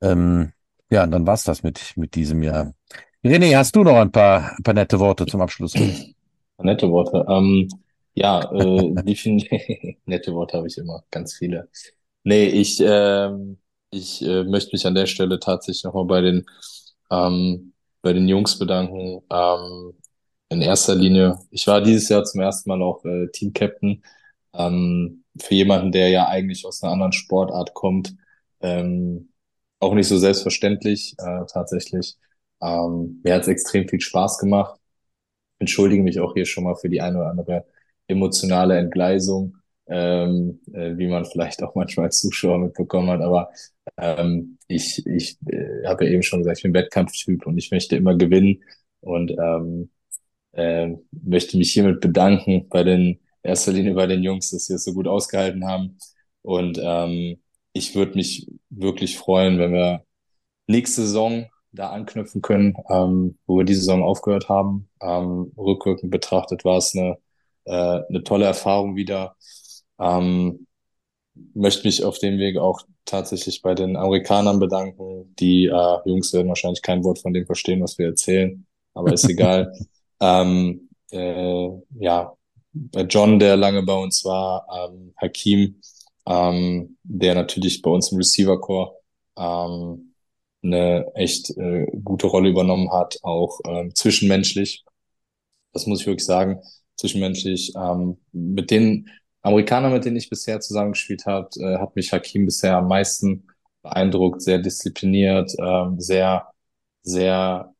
[0.00, 0.52] Ähm,
[0.90, 2.74] ja, und dann war's das mit, mit diesem Jahr.
[3.24, 5.74] René, hast du noch ein paar, ein paar nette Worte zum Abschluss?
[6.58, 7.26] Nette Worte.
[7.28, 7.68] Ähm,
[8.14, 11.68] ja, äh, viele nette Worte habe ich immer, ganz viele.
[12.24, 13.58] Nee, ich, ähm,
[13.90, 16.46] ich äh, möchte mich an der Stelle tatsächlich nochmal bei den,
[17.10, 19.22] ähm, bei den Jungs bedanken.
[19.30, 19.94] Ähm,
[20.50, 24.02] in erster Linie, ich war dieses Jahr zum ersten Mal auch äh, Team-Captain.
[24.54, 28.14] Ähm, für jemanden, der ja eigentlich aus einer anderen Sportart kommt,
[28.60, 29.32] ähm,
[29.80, 32.16] auch nicht so selbstverständlich äh, tatsächlich.
[32.60, 34.80] Ähm, mir hat es extrem viel Spaß gemacht
[35.58, 37.66] entschuldige mich auch hier schon mal für die eine oder andere
[38.08, 39.56] emotionale Entgleisung,
[39.88, 43.20] ähm, äh, wie man vielleicht auch manchmal als Zuschauer mitbekommen hat.
[43.22, 43.50] Aber
[43.96, 47.96] ähm, ich, ich äh, habe ja eben schon gesagt, ich bin Wettkampftyp und ich möchte
[47.96, 48.62] immer gewinnen
[49.00, 49.90] und ähm,
[50.52, 54.84] äh, möchte mich hiermit bedanken bei den erster Linie bei den Jungs, dass sie es
[54.84, 55.98] so gut ausgehalten haben.
[56.42, 57.40] Und ähm,
[57.72, 60.04] ich würde mich wirklich freuen, wenn wir
[60.66, 64.88] nächste Saison da anknüpfen können, ähm, wo wir die Saison aufgehört haben.
[65.02, 67.18] Ähm, rückwirkend betrachtet war es eine,
[67.68, 69.36] äh, eine tolle Erfahrung wieder.
[70.00, 70.66] Ähm,
[71.54, 75.34] möchte mich auf dem Weg auch tatsächlich bei den Amerikanern bedanken.
[75.38, 79.28] Die äh, Jungs werden wahrscheinlich kein Wort von dem verstehen, was wir erzählen, aber ist
[79.28, 79.72] egal.
[80.20, 82.32] ähm, äh, ja,
[82.72, 85.80] bei John, der lange bei uns war, ähm, Hakim,
[86.26, 88.94] ähm, der natürlich bei uns im Receiver Core
[89.36, 90.14] ähm,
[90.62, 94.84] eine echt äh, gute Rolle übernommen hat, auch ähm, zwischenmenschlich.
[95.72, 96.60] Das muss ich wirklich sagen,
[96.98, 97.72] zwischenmenschlich.
[97.76, 99.08] Ähm, mit den
[99.42, 103.46] Amerikanern, mit denen ich bisher zusammengespielt habe, äh, hat mich Hakim bisher am meisten
[103.82, 106.48] beeindruckt, sehr diszipliniert, ähm, sehr,
[107.02, 107.74] sehr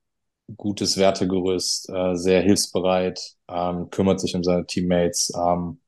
[0.57, 5.33] gutes Wertegerüst, äh, sehr hilfsbereit, ähm, kümmert sich um seine Teammates.
[5.37, 5.81] Ähm,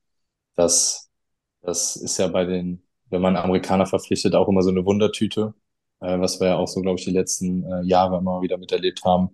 [0.56, 1.10] das,
[1.62, 5.54] das ist ja bei den, wenn man Amerikaner verpflichtet, auch immer so eine Wundertüte
[6.00, 9.04] äh, was wir ja auch so, glaube ich, die letzten äh, Jahre immer wieder miterlebt
[9.04, 9.30] haben.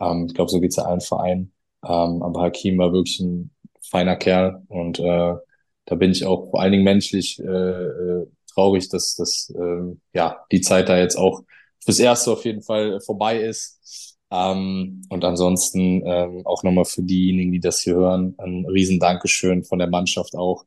[0.00, 1.52] Ähm, ich glaube, so geht's ja allen Vereinen.
[1.84, 3.50] Ähm, aber Hakim war wirklich ein
[3.80, 5.34] feiner Kerl und äh,
[5.86, 10.44] da bin ich auch vor allen Dingen menschlich äh, äh, traurig, dass, dass äh, ja,
[10.52, 11.42] die Zeit da jetzt auch
[11.84, 14.16] fürs Erste auf jeden Fall vorbei ist.
[14.30, 19.64] Ähm, und ansonsten ähm, auch nochmal für diejenigen, die das hier hören, ein riesen Dankeschön
[19.64, 20.64] von der Mannschaft auch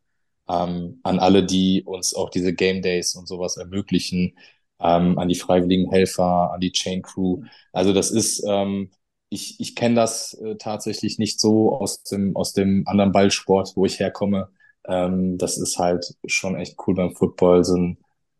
[0.49, 4.37] ähm, an alle, die uns auch diese Game Days und sowas ermöglichen,
[4.81, 7.41] ähm, an die freiwilligen Helfer, an die Chain Crew.
[7.71, 8.91] Also das ist, ähm,
[9.33, 13.85] ich, ich kenne das äh, tatsächlich nicht so aus dem, aus dem anderen Ballsport, wo
[13.85, 14.49] ich herkomme.
[14.87, 17.97] Ähm, das ist halt schon echt cool beim Football, so ein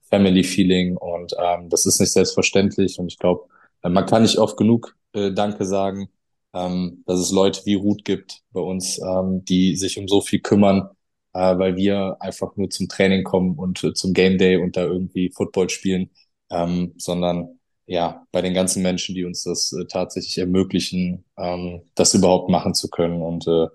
[0.10, 3.48] Family-Feeling und ähm, das ist nicht selbstverständlich und ich glaube,
[3.82, 6.10] äh, man kann nicht oft genug äh, Danke sagen,
[6.54, 10.42] ähm, dass es Leute wie Ruth gibt bei uns, ähm, die sich um so viel
[10.42, 10.90] kümmern,
[11.34, 14.84] äh, weil wir einfach nur zum Training kommen und äh, zum Game Day und da
[14.84, 16.12] irgendwie Football spielen,
[16.52, 22.14] ähm, sondern ja, bei den ganzen Menschen, die uns das äh, tatsächlich ermöglichen, ähm, das
[22.14, 23.22] überhaupt machen zu können.
[23.22, 23.68] Und äh,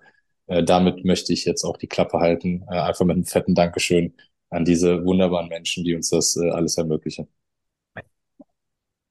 [0.47, 4.15] äh, damit möchte ich jetzt auch die Klappe halten, äh, einfach mit einem fetten Dankeschön
[4.51, 7.29] an diese wunderbaren Menschen, die uns das äh, alles ermöglichen.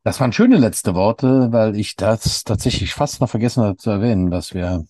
[0.04, 4.32] Das waren schöne letzte Worte, weil ich das tatsächlich fast noch vergessen habe zu erwähnen,
[4.32, 4.86] dass wir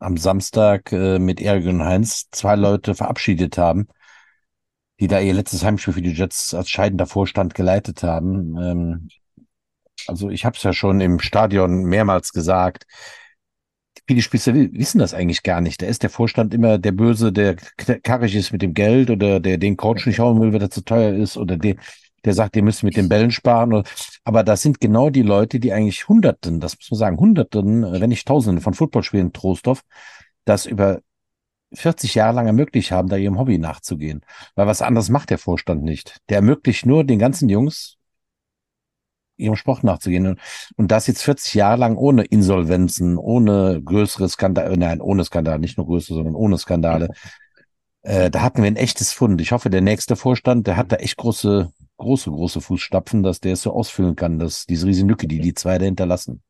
[0.00, 3.88] am Samstag äh, mit Erik und Heinz zwei Leute verabschiedet haben,
[4.98, 8.56] die da ihr letztes Heimspiel für die Jets als scheidender Vorstand geleitet haben.
[8.58, 9.08] Ähm,
[10.06, 12.84] also ich habe es ja schon im Stadion mehrmals gesagt.
[14.06, 15.82] Viele Spieler wissen das eigentlich gar nicht.
[15.82, 17.56] Da ist der Vorstand immer der Böse, der
[18.02, 20.84] karrig ist mit dem Geld oder der den Coach nicht hauen will, weil er zu
[20.84, 21.76] teuer ist oder der,
[22.24, 23.84] der sagt, ihr müsst mit den Bällen sparen.
[24.24, 28.10] Aber das sind genau die Leute, die eigentlich Hunderten, das muss man sagen, Hunderten, wenn
[28.10, 29.82] nicht Tausenden von Footballspielen Trostorf,
[30.44, 31.00] das über
[31.72, 34.22] 40 Jahre lang ermöglicht haben, da ihrem Hobby nachzugehen.
[34.54, 36.18] Weil was anderes macht der Vorstand nicht.
[36.28, 37.96] Der ermöglicht nur den ganzen Jungs,
[39.40, 40.38] ihrem Sport nachzugehen.
[40.76, 45.76] Und das jetzt 40 Jahre lang ohne Insolvenzen, ohne größere Skandale, nein, ohne Skandale, nicht
[45.76, 47.08] nur größere, sondern ohne Skandale.
[48.02, 49.40] Äh, da hatten wir ein echtes Fund.
[49.40, 53.54] Ich hoffe, der nächste Vorstand, der hat da echt große, große, große Fußstapfen, dass der
[53.54, 56.42] es so ausfüllen kann, dass diese riesen Lücke, die die zwei da hinterlassen.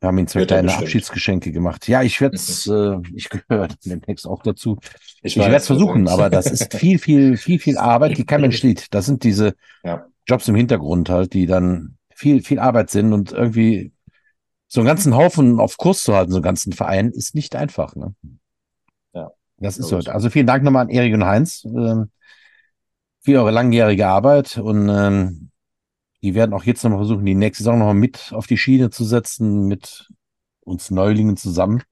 [0.00, 1.88] Wir haben ihm zwei kleine Abschiedsgeschenke gemacht.
[1.88, 3.68] Ja, ich werde es, äh, ich gehöre
[4.02, 4.78] Text auch dazu.
[5.22, 8.42] Ich, ich werde es versuchen, aber das ist viel, viel, viel, viel Arbeit, die kein
[8.42, 8.92] Mensch sieht.
[8.92, 10.06] Das sind diese ja.
[10.26, 13.92] Jobs im Hintergrund halt, die dann viel, viel Arbeit sind und irgendwie
[14.66, 17.94] so einen ganzen Haufen auf Kurs zu halten, so einen ganzen Verein, ist nicht einfach.
[17.94, 18.14] Ne?
[19.12, 19.30] Ja.
[19.58, 19.98] Das ist so.
[19.98, 22.10] Also vielen Dank nochmal an Erik und Heinz ähm,
[23.20, 25.50] für eure langjährige Arbeit und ähm,
[26.22, 29.04] die werden auch jetzt nochmal versuchen, die nächste Saison nochmal mit auf die Schiene zu
[29.04, 30.08] setzen, mit
[30.60, 31.82] uns Neulingen zusammen.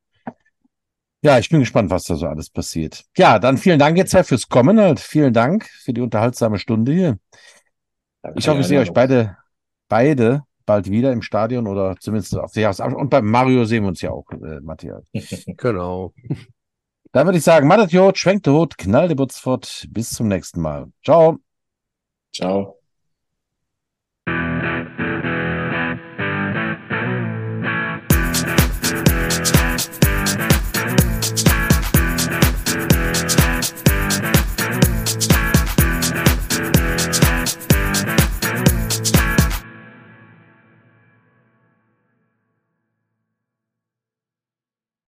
[1.25, 3.05] Ja, ich bin gespannt, was da so alles passiert.
[3.17, 4.81] Ja, dann vielen Dank jetzt halt fürs Kommen.
[4.81, 4.99] Halt.
[4.99, 7.19] Vielen Dank für die unterhaltsame Stunde hier.
[8.37, 9.37] Ich hoffe, ich sehe euch beide
[9.89, 13.01] beide bald wieder im Stadion oder zumindest auf der Jahresabschluss.
[13.01, 15.05] Und bei Mario sehen wir uns ja auch, äh, Matthias.
[15.59, 16.15] genau.
[17.13, 19.87] Dann würde ich sagen, Madat Jod, schwenkt der Hut, knall die Butz fort.
[19.91, 20.91] Bis zum nächsten Mal.
[21.05, 21.39] Ciao.
[22.35, 22.82] Ciao.